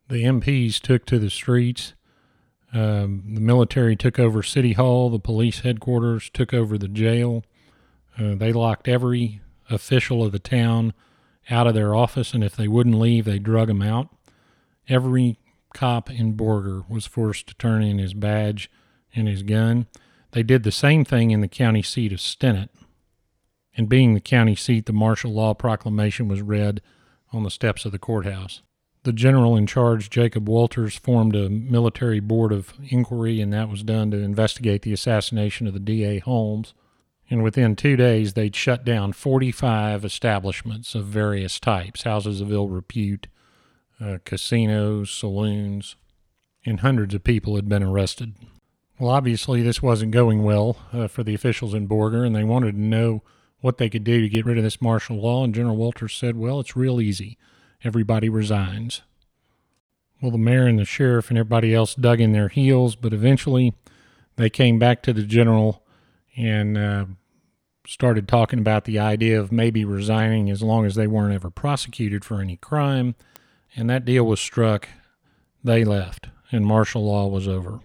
The 0.09 0.25
MPs 0.25 0.81
took 0.81 1.07
to 1.07 1.19
the 1.19 1.31
streets. 1.31 1.95
Um, 2.73 3.23
the 3.35 3.41
military 3.41 3.97
took 3.97 4.19
over 4.19 4.43
City 4.43 4.73
Hall. 4.73 5.09
The 5.09 5.19
police 5.19 5.61
headquarters 5.61 6.31
took 6.31 6.53
over 6.53 6.77
the 6.77 6.89
jail. 6.89 7.45
Uh, 8.19 8.35
they 8.35 8.53
locked 8.53 8.89
every 8.89 9.41
official 9.71 10.23
of 10.23 10.33
the 10.33 10.39
town 10.39 10.93
out 11.51 11.67
of 11.67 11.75
their 11.75 11.95
office, 11.95 12.33
and 12.33 12.45
if 12.45 12.57
they 12.57 12.69
wouldn't 12.69 12.99
leave, 12.99 13.25
they 13.25 13.39
drug 13.39 13.69
them 13.69 13.83
out. 13.83 14.09
Every 14.89 15.39
cop 15.75 16.11
in 16.11 16.35
Borger 16.35 16.89
was 16.89 17.07
forced 17.07 17.49
to 17.49 17.55
turn 17.55 17.83
in 17.83 17.99
his 17.99 18.15
badge 18.15 18.71
and 19.15 19.29
his 19.29 19.43
gun. 19.43 19.87
They 20.33 20.43
did 20.43 20.63
the 20.63 20.73
same 20.73 21.05
thing 21.05 21.31
in 21.31 21.41
the 21.41 21.49
county 21.49 21.83
seat 21.83 22.13
of 22.13 22.19
Stinnett. 22.19 22.69
And 23.77 23.89
being 23.89 24.15
the 24.15 24.21
county 24.21 24.55
seat, 24.55 24.87
the 24.87 24.93
martial 24.93 25.33
law 25.33 25.55
proclamation 25.55 26.29
was 26.29 26.43
read 26.43 26.81
on 27.33 27.43
the 27.43 27.51
steps 27.51 27.85
of 27.85 27.93
the 27.93 27.99
courthouse. 27.99 28.63
The 29.03 29.13
general 29.13 29.57
in 29.57 29.67
charge, 29.67 30.09
Jacob 30.09 30.49
Wolters, 30.49 30.99
formed 30.99 31.37
a 31.37 31.51
military 31.51 32.21
board 32.21 32.53
of 32.53 32.73
inquiry, 32.89 33.41
and 33.41 33.53
that 33.53 33.69
was 33.69 33.83
done 33.83 34.11
to 34.13 34.17
investigate 34.17 34.83
the 34.83 34.93
assassination 34.93 35.67
of 35.67 35.75
the 35.75 35.81
D.A. 35.81 36.21
Holmes. 36.21 36.73
And 37.31 37.43
within 37.43 37.75
two 37.75 37.97
days, 37.97 38.35
they'd 38.35 38.55
shut 38.55 38.85
down 38.85 39.13
45 39.13 40.05
establishments 40.05 40.95
of 40.95 41.07
various 41.07 41.59
types 41.59 42.03
houses 42.03 42.41
of 42.41 42.53
ill 42.53 42.69
repute, 42.69 43.29
uh, 44.01 44.19
casinos, 44.25 45.11
saloons, 45.11 45.97
and 46.67 46.81
hundreds 46.81 47.15
of 47.15 47.25
people 47.25 47.57
had 47.57 47.69
been 47.69 47.83
arrested. 47.83 48.35
Well, 48.99 49.11
obviously, 49.11 49.63
this 49.63 49.83
wasn't 49.83 50.13
going 50.13 50.43
well 50.43 50.77
uh, 50.93 51.09
for 51.09 51.25
the 51.25 51.35
officials 51.35 51.75
in 51.75 51.89
Borger, 51.89 52.25
and 52.25 52.35
they 52.35 52.45
wanted 52.45 52.73
to 52.73 52.81
know 52.81 53.23
what 53.61 53.79
they 53.79 53.89
could 53.89 54.05
do 54.05 54.21
to 54.21 54.29
get 54.29 54.45
rid 54.45 54.59
of 54.59 54.65
this 54.65 54.81
martial 54.81 55.17
law. 55.17 55.43
And 55.43 55.55
General 55.55 55.77
Wolters 55.77 56.17
said, 56.17 56.37
Well, 56.37 56.61
it's 56.61 56.77
real 56.77 57.01
easy. 57.01 57.39
Everybody 57.83 58.29
resigns. 58.29 59.03
Well, 60.21 60.31
the 60.31 60.39
mayor 60.39 60.67
and 60.67 60.79
the 60.79 60.85
sheriff 60.85 61.29
and 61.29 61.39
everybody 61.39 61.75
else 61.75 61.95
dug 61.95 62.21
in 62.21 62.33
their 62.33 62.49
heels, 62.49 62.95
but 62.97 63.13
eventually 63.13 63.75
they 64.37 64.49
came 64.49 64.79
back 64.79 65.03
to 65.03 65.13
the 65.13 65.23
general 65.25 65.84
and 66.37 66.77
uh, 66.77 67.05
started 67.87 68.27
talking 68.27 68.59
about 68.59 68.85
the 68.85 68.99
idea 68.99 69.39
of 69.39 69.53
maybe 69.53 69.85
resigning 69.85 70.51
as 70.51 70.63
long 70.63 70.87
as 70.87 70.95
they 70.95 71.07
weren't 71.07 71.35
ever 71.35 71.51
prosecuted 71.51 72.25
for 72.25 72.41
any 72.41 72.57
crime. 72.57 73.15
And 73.77 73.91
that 73.91 74.05
deal 74.05 74.25
was 74.25 74.41
struck. 74.41 74.89
They 75.63 75.85
left, 75.85 76.29
and 76.53 76.67
martial 76.67 77.05
law 77.05 77.27
was 77.27 77.49
over. 77.49 77.81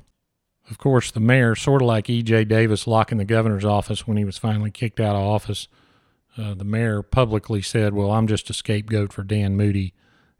Of 0.70 0.78
course, 0.78 1.10
the 1.10 1.20
mayor, 1.20 1.56
sort 1.56 1.82
of 1.82 1.88
like 1.88 2.10
E.J. 2.10 2.46
Davis 2.46 2.86
locking 2.86 3.18
the 3.18 3.26
governor's 3.26 3.66
office 3.66 4.06
when 4.06 4.18
he 4.18 4.26
was 4.26 4.38
finally 4.38 4.70
kicked 4.70 5.00
out 5.00 5.16
of 5.16 5.24
office, 5.24 5.68
uh, 6.38 6.54
the 6.54 6.64
mayor 6.64 7.02
publicly 7.02 7.62
said, 7.62 7.94
Well, 7.94 8.12
I'm 8.12 8.28
just 8.28 8.50
a 8.50 8.54
scapegoat 8.54 9.12
for 9.12 9.24
Dan 9.24 9.58
Moody, 9.58 9.94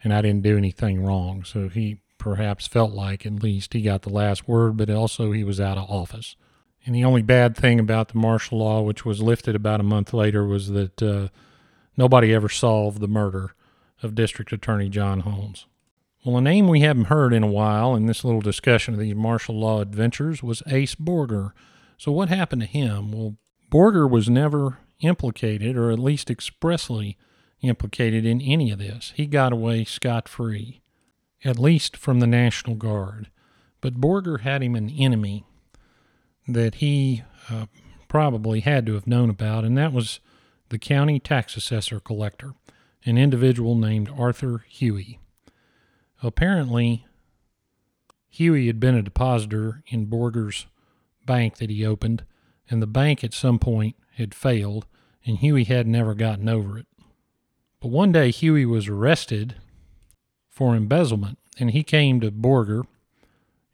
and 0.04 0.14
I 0.14 0.22
didn't 0.22 0.44
do 0.44 0.58
anything 0.58 1.04
wrong. 1.04 1.44
So 1.44 1.68
he 1.68 1.98
perhaps 2.20 2.68
felt 2.68 2.92
like 2.92 3.26
at 3.26 3.42
least 3.42 3.74
he 3.74 3.82
got 3.82 4.04
the 4.04 4.12
last 4.12 4.48
word, 4.48 4.78
but 4.78 4.90
also 4.90 5.32
he 5.32 5.44
was 5.44 5.60
out 5.60 5.78
of 5.78 5.90
office. 5.90 6.36
And 6.86 6.96
the 6.96 7.04
only 7.04 7.22
bad 7.22 7.56
thing 7.56 7.80
about 7.80 8.10
the 8.10 8.18
martial 8.18 8.60
law, 8.60 8.82
which 8.82 9.06
was 9.06 9.22
lifted 9.22 9.56
about 9.56 9.80
a 9.80 9.84
month 9.84 10.14
later, 10.14 10.46
was 10.46 10.70
that 10.70 11.02
uh, 11.04 11.28
nobody 11.98 12.34
ever 12.34 12.50
solved 12.50 13.00
the 13.00 13.08
murder 13.08 13.54
of 14.02 14.16
District 14.16 14.52
Attorney 14.52 14.90
John 14.90 15.22
Holmes. 15.22 15.66
Well, 16.24 16.38
a 16.38 16.42
name 16.42 16.68
we 16.68 16.82
haven't 16.82 17.06
heard 17.06 17.34
in 17.34 17.44
a 17.44 17.48
while 17.48 17.96
in 17.96 18.06
this 18.06 18.24
little 18.24 18.42
discussion 18.42 18.94
of 18.94 19.00
these 19.00 19.16
martial 19.16 19.60
law 19.60 19.82
adventures 19.82 20.44
was 20.44 20.64
Ace 20.68 20.96
Borger. 20.96 21.52
So, 21.98 22.12
what 22.12 22.30
happened 22.30 22.62
to 22.62 22.68
him? 22.68 23.12
Well, 23.12 23.36
Borger 23.72 24.10
was 24.10 24.30
never 24.30 24.80
implicated, 25.00 25.78
or 25.78 25.92
at 25.92 26.00
least 26.00 26.30
expressly 26.30 27.18
implicated 27.62 28.26
in 28.26 28.42
any 28.42 28.72
of 28.72 28.80
this. 28.80 29.14
He 29.16 29.28
got 29.28 29.54
away 29.54 29.86
scot 29.86 30.28
free, 30.28 30.82
at 31.44 31.60
least 31.60 31.96
from 31.96 32.20
the 32.20 32.28
National 32.28 32.76
Guard. 32.76 33.30
But 33.82 34.02
Borger 34.02 34.42
had 34.42 34.62
him 34.62 34.76
an 34.76 34.90
enemy 34.90 35.46
that 36.54 36.76
he 36.76 37.24
uh, 37.50 37.66
probably 38.08 38.62
had 38.62 38.86
to 38.86 38.94
have 38.94 39.08
known 39.08 39.30
about, 39.30 39.64
and 39.64 39.78
that 39.78 39.94
was 39.94 40.20
the 40.70 40.80
county 40.80 41.20
tax 41.20 41.56
assessor 41.56 42.00
collector, 42.00 42.54
an 43.06 43.18
individual 43.18 43.76
named 43.76 44.10
Arthur 44.16 44.66
Huey. 44.68 45.20
Apparently, 46.22 47.06
Huey 48.30 48.68
had 48.68 48.80
been 48.80 48.96
a 48.96 49.02
depositor 49.02 49.84
in 49.88 50.08
Borger's 50.08 50.68
bank 51.26 51.58
that 51.58 51.70
he 51.70 51.86
opened, 51.86 52.24
and 52.70 52.82
the 52.82 52.88
bank 52.88 53.24
at 53.24 53.34
some 53.34 53.60
point 53.60 53.96
had 54.16 54.34
failed, 54.36 54.86
and 55.26 55.38
Huey 55.38 55.64
had 55.64 55.88
never 55.88 56.14
gotten 56.14 56.50
over 56.50 56.78
it. 56.78 56.88
But 57.80 57.90
one 57.90 58.12
day, 58.12 58.32
Huey 58.32 58.66
was 58.66 58.88
arrested 58.88 59.56
for 60.50 60.76
embezzlement, 60.76 61.40
and 61.58 61.72
he 61.72 61.84
came 61.84 62.20
to 62.20 62.32
Borger 62.32 62.84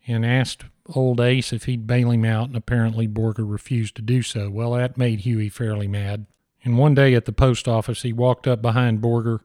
and 0.08 0.26
asked 0.26 0.65
old 0.94 1.20
Ace 1.20 1.52
if 1.52 1.65
he'd 1.65 1.88
bail 1.88 2.12
him 2.12 2.26
out, 2.26 2.48
and 2.48 2.56
apparently 2.56 3.08
Borger 3.08 3.50
refused 3.50 3.96
to 3.96 4.02
do 4.02 4.22
so. 4.22 4.50
Well, 4.50 4.72
that 4.74 4.98
made 4.98 5.22
Huey 5.22 5.50
fairly 5.50 5.88
mad. 5.88 6.28
And 6.63 6.78
one 6.78 6.96
day 6.96 7.13
at 7.13 7.26
the 7.26 7.32
post 7.32 7.68
office, 7.68 8.02
he 8.02 8.13
walked 8.13 8.48
up 8.48 8.62
behind 8.62 9.02
Borger 9.02 9.39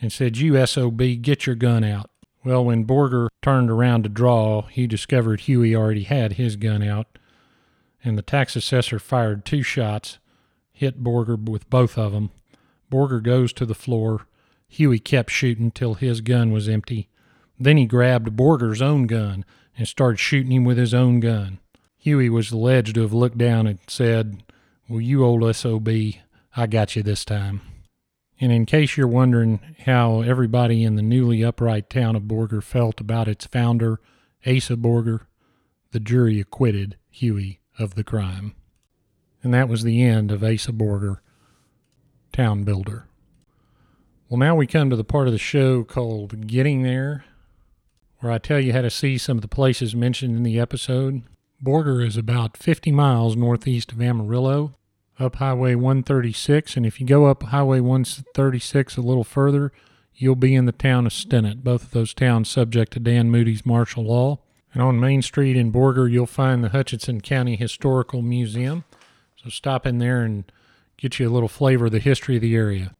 and 0.00 0.12
said, 0.12 0.36
You 0.36 0.64
SOB, 0.66 0.98
get 1.22 1.46
your 1.46 1.56
gun 1.56 1.84
out. 1.84 2.10
Well, 2.44 2.64
when 2.64 2.86
Borger 2.86 3.28
turned 3.42 3.70
around 3.70 4.04
to 4.04 4.08
draw, 4.08 4.62
he 4.62 4.86
discovered 4.86 5.40
Huey 5.42 5.74
already 5.74 6.04
had 6.04 6.34
his 6.34 6.56
gun 6.56 6.82
out, 6.82 7.18
and 8.04 8.16
the 8.16 8.22
tax 8.22 8.54
assessor 8.56 8.98
fired 8.98 9.44
two 9.44 9.62
shots, 9.62 10.18
hit 10.72 11.02
Borger 11.02 11.48
with 11.48 11.68
both 11.68 11.98
of 11.98 12.12
them. 12.12 12.30
Borger 12.90 13.22
goes 13.22 13.52
to 13.54 13.66
the 13.66 13.74
floor. 13.74 14.26
Huey 14.68 14.98
kept 14.98 15.30
shooting 15.30 15.70
till 15.70 15.94
his 15.94 16.20
gun 16.20 16.52
was 16.52 16.68
empty. 16.68 17.08
Then 17.58 17.76
he 17.76 17.86
grabbed 17.86 18.36
Borger's 18.36 18.80
own 18.80 19.06
gun 19.06 19.44
and 19.78 19.88
started 19.88 20.18
shooting 20.18 20.52
him 20.52 20.64
with 20.64 20.76
his 20.76 20.92
own 20.92 21.20
gun. 21.20 21.60
Huey 21.96 22.28
was 22.28 22.50
alleged 22.50 22.96
to 22.96 23.02
have 23.02 23.12
looked 23.12 23.38
down 23.38 23.66
and 23.66 23.78
said, 23.86 24.42
Well, 24.88 25.00
you 25.00 25.24
old 25.24 25.54
SOB, 25.54 25.88
I 26.56 26.66
got 26.66 26.96
you 26.96 27.02
this 27.02 27.24
time. 27.24 27.62
And 28.40 28.52
in 28.52 28.66
case 28.66 28.96
you're 28.96 29.08
wondering 29.08 29.60
how 29.84 30.20
everybody 30.20 30.84
in 30.84 30.96
the 30.96 31.02
newly 31.02 31.42
upright 31.42 31.88
town 31.88 32.14
of 32.16 32.24
Borger 32.24 32.62
felt 32.62 33.00
about 33.00 33.28
its 33.28 33.46
founder, 33.46 34.00
Asa 34.46 34.76
Borger, 34.76 35.22
the 35.92 36.00
jury 36.00 36.40
acquitted 36.40 36.96
Huey 37.10 37.60
of 37.78 37.94
the 37.94 38.04
crime. 38.04 38.54
And 39.42 39.54
that 39.54 39.68
was 39.68 39.82
the 39.82 40.02
end 40.02 40.30
of 40.30 40.44
Asa 40.44 40.72
Borger, 40.72 41.18
town 42.32 42.64
builder. 42.64 43.06
Well, 44.28 44.38
now 44.38 44.54
we 44.54 44.66
come 44.66 44.90
to 44.90 44.96
the 44.96 45.04
part 45.04 45.26
of 45.26 45.32
the 45.32 45.38
show 45.38 45.84
called 45.84 46.46
Getting 46.46 46.82
There, 46.82 47.24
where 48.20 48.32
I 48.32 48.38
tell 48.38 48.60
you 48.60 48.72
how 48.72 48.82
to 48.82 48.90
see 48.90 49.18
some 49.18 49.38
of 49.38 49.42
the 49.42 49.48
places 49.48 49.94
mentioned 49.94 50.36
in 50.36 50.42
the 50.42 50.58
episode. 50.58 51.22
Borger 51.62 52.06
is 52.06 52.16
about 52.16 52.56
50 52.56 52.92
miles 52.92 53.36
northeast 53.36 53.92
of 53.92 54.00
Amarillo, 54.00 54.74
up 55.18 55.36
Highway 55.36 55.74
136, 55.74 56.76
and 56.76 56.86
if 56.86 57.00
you 57.00 57.06
go 57.06 57.26
up 57.26 57.44
Highway 57.44 57.80
136 57.80 58.96
a 58.96 59.00
little 59.00 59.24
further, 59.24 59.72
you'll 60.14 60.36
be 60.36 60.54
in 60.54 60.66
the 60.66 60.72
town 60.72 61.06
of 61.06 61.12
Stinnett, 61.12 61.62
both 61.62 61.84
of 61.84 61.90
those 61.90 62.14
towns 62.14 62.48
subject 62.48 62.92
to 62.92 63.00
Dan 63.00 63.30
Moody's 63.30 63.66
martial 63.66 64.04
law. 64.04 64.38
And 64.74 64.82
on 64.82 65.00
Main 65.00 65.22
Street 65.22 65.56
in 65.56 65.72
Borger, 65.72 66.10
you'll 66.10 66.26
find 66.26 66.62
the 66.62 66.68
Hutchinson 66.68 67.20
County 67.20 67.56
Historical 67.56 68.22
Museum. 68.22 68.84
So 69.42 69.48
stop 69.48 69.86
in 69.86 69.98
there 69.98 70.22
and 70.22 70.44
get 70.96 71.18
you 71.18 71.28
a 71.28 71.32
little 71.32 71.48
flavor 71.48 71.86
of 71.86 71.92
the 71.92 72.00
history 72.00 72.36
of 72.36 72.42
the 72.42 72.54
area. 72.54 72.94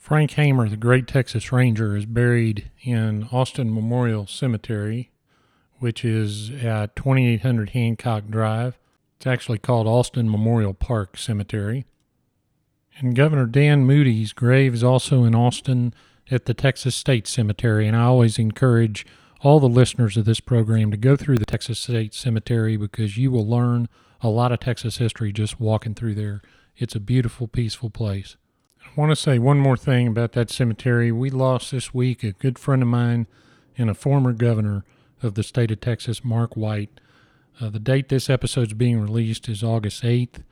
Frank 0.00 0.30
Hamer, 0.30 0.66
the 0.66 0.78
great 0.78 1.06
Texas 1.06 1.52
Ranger, 1.52 1.94
is 1.94 2.06
buried 2.06 2.70
in 2.82 3.28
Austin 3.30 3.72
Memorial 3.72 4.26
Cemetery, 4.26 5.10
which 5.78 6.06
is 6.06 6.50
at 6.64 6.96
2800 6.96 7.70
Hancock 7.70 8.24
Drive. 8.30 8.78
It's 9.18 9.26
actually 9.26 9.58
called 9.58 9.86
Austin 9.86 10.30
Memorial 10.30 10.72
Park 10.72 11.18
Cemetery. 11.18 11.84
And 12.98 13.14
Governor 13.14 13.44
Dan 13.44 13.84
Moody's 13.84 14.32
grave 14.32 14.72
is 14.72 14.82
also 14.82 15.24
in 15.24 15.34
Austin 15.34 15.92
at 16.30 16.46
the 16.46 16.54
Texas 16.54 16.96
State 16.96 17.26
Cemetery. 17.26 17.86
And 17.86 17.94
I 17.94 18.04
always 18.04 18.38
encourage 18.38 19.06
all 19.42 19.60
the 19.60 19.68
listeners 19.68 20.16
of 20.16 20.24
this 20.24 20.40
program 20.40 20.90
to 20.92 20.96
go 20.96 21.14
through 21.14 21.36
the 21.36 21.44
Texas 21.44 21.78
State 21.78 22.14
Cemetery 22.14 22.78
because 22.78 23.18
you 23.18 23.30
will 23.30 23.46
learn 23.46 23.86
a 24.22 24.30
lot 24.30 24.50
of 24.50 24.60
Texas 24.60 24.96
history 24.96 25.30
just 25.30 25.60
walking 25.60 25.94
through 25.94 26.14
there. 26.14 26.40
It's 26.74 26.94
a 26.94 27.00
beautiful, 27.00 27.46
peaceful 27.46 27.90
place. 27.90 28.38
I 28.90 29.00
want 29.00 29.10
to 29.10 29.16
say 29.16 29.38
one 29.38 29.58
more 29.58 29.76
thing 29.76 30.08
about 30.08 30.32
that 30.32 30.50
cemetery. 30.50 31.12
We 31.12 31.30
lost 31.30 31.70
this 31.70 31.94
week 31.94 32.24
a 32.24 32.32
good 32.32 32.58
friend 32.58 32.82
of 32.82 32.88
mine 32.88 33.28
and 33.78 33.88
a 33.88 33.94
former 33.94 34.32
governor 34.32 34.84
of 35.22 35.34
the 35.34 35.44
state 35.44 35.70
of 35.70 35.80
Texas, 35.80 36.24
Mark 36.24 36.56
White. 36.56 36.98
Uh, 37.60 37.70
the 37.70 37.78
date 37.78 38.08
this 38.08 38.28
episode 38.28 38.66
is 38.66 38.74
being 38.74 39.00
released 39.00 39.48
is 39.48 39.62
August 39.62 40.02
8th, 40.02 40.42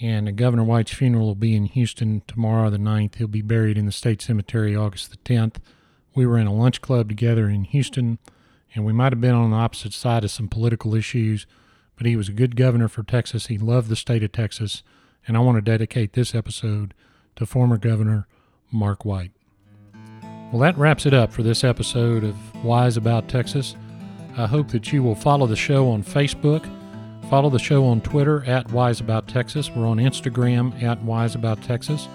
and 0.00 0.36
Governor 0.36 0.62
White's 0.62 0.94
funeral 0.94 1.26
will 1.26 1.34
be 1.34 1.56
in 1.56 1.64
Houston 1.64 2.22
tomorrow, 2.28 2.70
the 2.70 2.78
9th. 2.78 3.16
He'll 3.16 3.26
be 3.26 3.42
buried 3.42 3.76
in 3.76 3.86
the 3.86 3.92
state 3.92 4.22
cemetery 4.22 4.76
August 4.76 5.10
the 5.10 5.16
10th. 5.16 5.56
We 6.14 6.26
were 6.26 6.38
in 6.38 6.46
a 6.46 6.54
lunch 6.54 6.80
club 6.80 7.08
together 7.08 7.48
in 7.48 7.64
Houston, 7.64 8.20
and 8.76 8.84
we 8.84 8.92
might 8.92 9.12
have 9.12 9.20
been 9.20 9.34
on 9.34 9.50
the 9.50 9.56
opposite 9.56 9.94
side 9.94 10.22
of 10.22 10.30
some 10.30 10.46
political 10.46 10.94
issues, 10.94 11.44
but 11.96 12.06
he 12.06 12.14
was 12.14 12.28
a 12.28 12.32
good 12.32 12.54
governor 12.54 12.86
for 12.86 13.02
Texas. 13.02 13.48
He 13.48 13.58
loved 13.58 13.88
the 13.88 13.96
state 13.96 14.22
of 14.22 14.30
Texas, 14.30 14.84
and 15.26 15.36
I 15.36 15.40
want 15.40 15.56
to 15.56 15.62
dedicate 15.62 16.12
this 16.12 16.36
episode 16.36 16.94
to 17.36 17.46
former 17.46 17.76
Governor 17.76 18.26
Mark 18.70 19.04
White. 19.04 19.32
Well, 20.52 20.60
that 20.60 20.78
wraps 20.78 21.06
it 21.06 21.14
up 21.14 21.32
for 21.32 21.42
this 21.42 21.64
episode 21.64 22.22
of 22.22 22.64
Wise 22.64 22.96
About 22.96 23.28
Texas. 23.28 23.74
I 24.36 24.46
hope 24.46 24.68
that 24.68 24.92
you 24.92 25.02
will 25.02 25.14
follow 25.14 25.46
the 25.46 25.56
show 25.56 25.90
on 25.90 26.02
Facebook, 26.02 26.64
follow 27.28 27.50
the 27.50 27.58
show 27.58 27.84
on 27.86 28.00
Twitter 28.00 28.44
at 28.44 28.70
Wise 28.70 29.00
About 29.00 29.26
Texas. 29.26 29.70
We're 29.70 29.86
on 29.86 29.98
Instagram 29.98 30.80
at 30.82 31.02
Wise 31.02 31.34
About 31.34 31.62
Texas. 31.62 32.08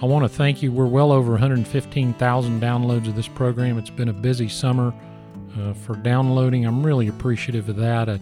I 0.00 0.06
want 0.06 0.24
to 0.24 0.28
thank 0.28 0.62
you. 0.62 0.70
We're 0.70 0.86
well 0.86 1.12
over 1.12 1.32
115,000 1.32 2.60
downloads 2.60 3.08
of 3.08 3.16
this 3.16 3.28
program. 3.28 3.78
It's 3.78 3.90
been 3.90 4.08
a 4.08 4.12
busy 4.12 4.48
summer 4.48 4.94
uh, 5.58 5.72
for 5.72 5.96
downloading. 5.96 6.66
I'm 6.66 6.84
really 6.84 7.08
appreciative 7.08 7.68
of 7.68 7.76
that. 7.76 8.08
I, 8.08 8.20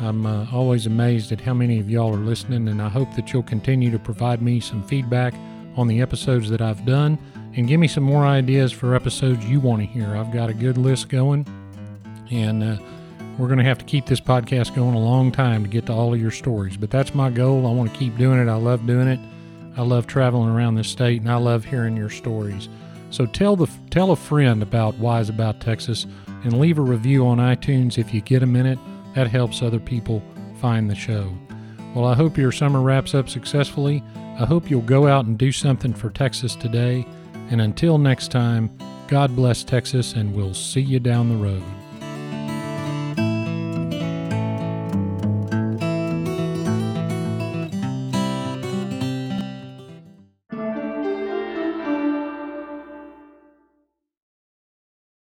I'm 0.00 0.26
uh, 0.26 0.46
always 0.52 0.86
amazed 0.86 1.32
at 1.32 1.40
how 1.40 1.54
many 1.54 1.80
of 1.80 1.88
y'all 1.88 2.14
are 2.14 2.18
listening, 2.18 2.68
and 2.68 2.82
I 2.82 2.88
hope 2.88 3.14
that 3.14 3.32
you'll 3.32 3.44
continue 3.44 3.90
to 3.90 3.98
provide 3.98 4.42
me 4.42 4.60
some 4.60 4.82
feedback 4.82 5.32
on 5.76 5.86
the 5.86 6.00
episodes 6.00 6.50
that 6.50 6.60
I've 6.60 6.84
done 6.84 7.18
and 7.54 7.66
give 7.66 7.80
me 7.80 7.88
some 7.88 8.04
more 8.04 8.26
ideas 8.26 8.72
for 8.72 8.94
episodes 8.94 9.44
you 9.46 9.60
want 9.60 9.80
to 9.80 9.86
hear. 9.86 10.16
I've 10.16 10.32
got 10.32 10.50
a 10.50 10.54
good 10.54 10.76
list 10.76 11.08
going, 11.08 11.46
and 12.30 12.62
uh, 12.62 12.76
we're 13.38 13.48
going 13.48 13.58
to 13.58 13.64
have 13.64 13.78
to 13.78 13.84
keep 13.84 14.06
this 14.06 14.20
podcast 14.20 14.74
going 14.74 14.94
a 14.94 14.98
long 14.98 15.32
time 15.32 15.62
to 15.62 15.68
get 15.68 15.86
to 15.86 15.92
all 15.92 16.12
of 16.12 16.20
your 16.20 16.30
stories. 16.30 16.76
But 16.76 16.90
that's 16.90 17.14
my 17.14 17.30
goal. 17.30 17.66
I 17.66 17.72
want 17.72 17.92
to 17.92 17.98
keep 17.98 18.16
doing 18.16 18.38
it. 18.38 18.50
I 18.50 18.56
love 18.56 18.86
doing 18.86 19.08
it. 19.08 19.20
I 19.76 19.82
love 19.82 20.06
traveling 20.06 20.50
around 20.50 20.74
this 20.74 20.88
state, 20.88 21.20
and 21.20 21.30
I 21.30 21.36
love 21.36 21.64
hearing 21.64 21.96
your 21.96 22.10
stories. 22.10 22.68
So 23.10 23.26
tell 23.26 23.56
the 23.56 23.68
tell 23.90 24.10
a 24.10 24.16
friend 24.16 24.62
about 24.62 24.96
Wise 24.96 25.28
About 25.28 25.60
Texas, 25.60 26.06
and 26.44 26.58
leave 26.58 26.78
a 26.78 26.82
review 26.82 27.26
on 27.26 27.38
iTunes 27.38 27.98
if 27.98 28.12
you 28.12 28.20
get 28.20 28.42
a 28.42 28.46
minute. 28.46 28.78
That 29.14 29.28
helps 29.28 29.62
other 29.62 29.80
people 29.80 30.22
find 30.60 30.90
the 30.90 30.94
show. 30.94 31.32
Well, 31.94 32.04
I 32.04 32.14
hope 32.14 32.36
your 32.36 32.52
summer 32.52 32.82
wraps 32.82 33.14
up 33.14 33.28
successfully. 33.28 34.02
I 34.38 34.44
hope 34.44 34.70
you'll 34.70 34.82
go 34.82 35.06
out 35.06 35.24
and 35.24 35.38
do 35.38 35.50
something 35.50 35.94
for 35.94 36.10
Texas 36.10 36.54
today. 36.54 37.06
And 37.50 37.60
until 37.60 37.96
next 37.96 38.30
time, 38.30 38.70
God 39.08 39.34
bless 39.34 39.64
Texas, 39.64 40.12
and 40.12 40.34
we'll 40.34 40.52
see 40.52 40.80
you 40.80 41.00
down 41.00 41.28
the 41.28 41.36
road. 41.36 41.62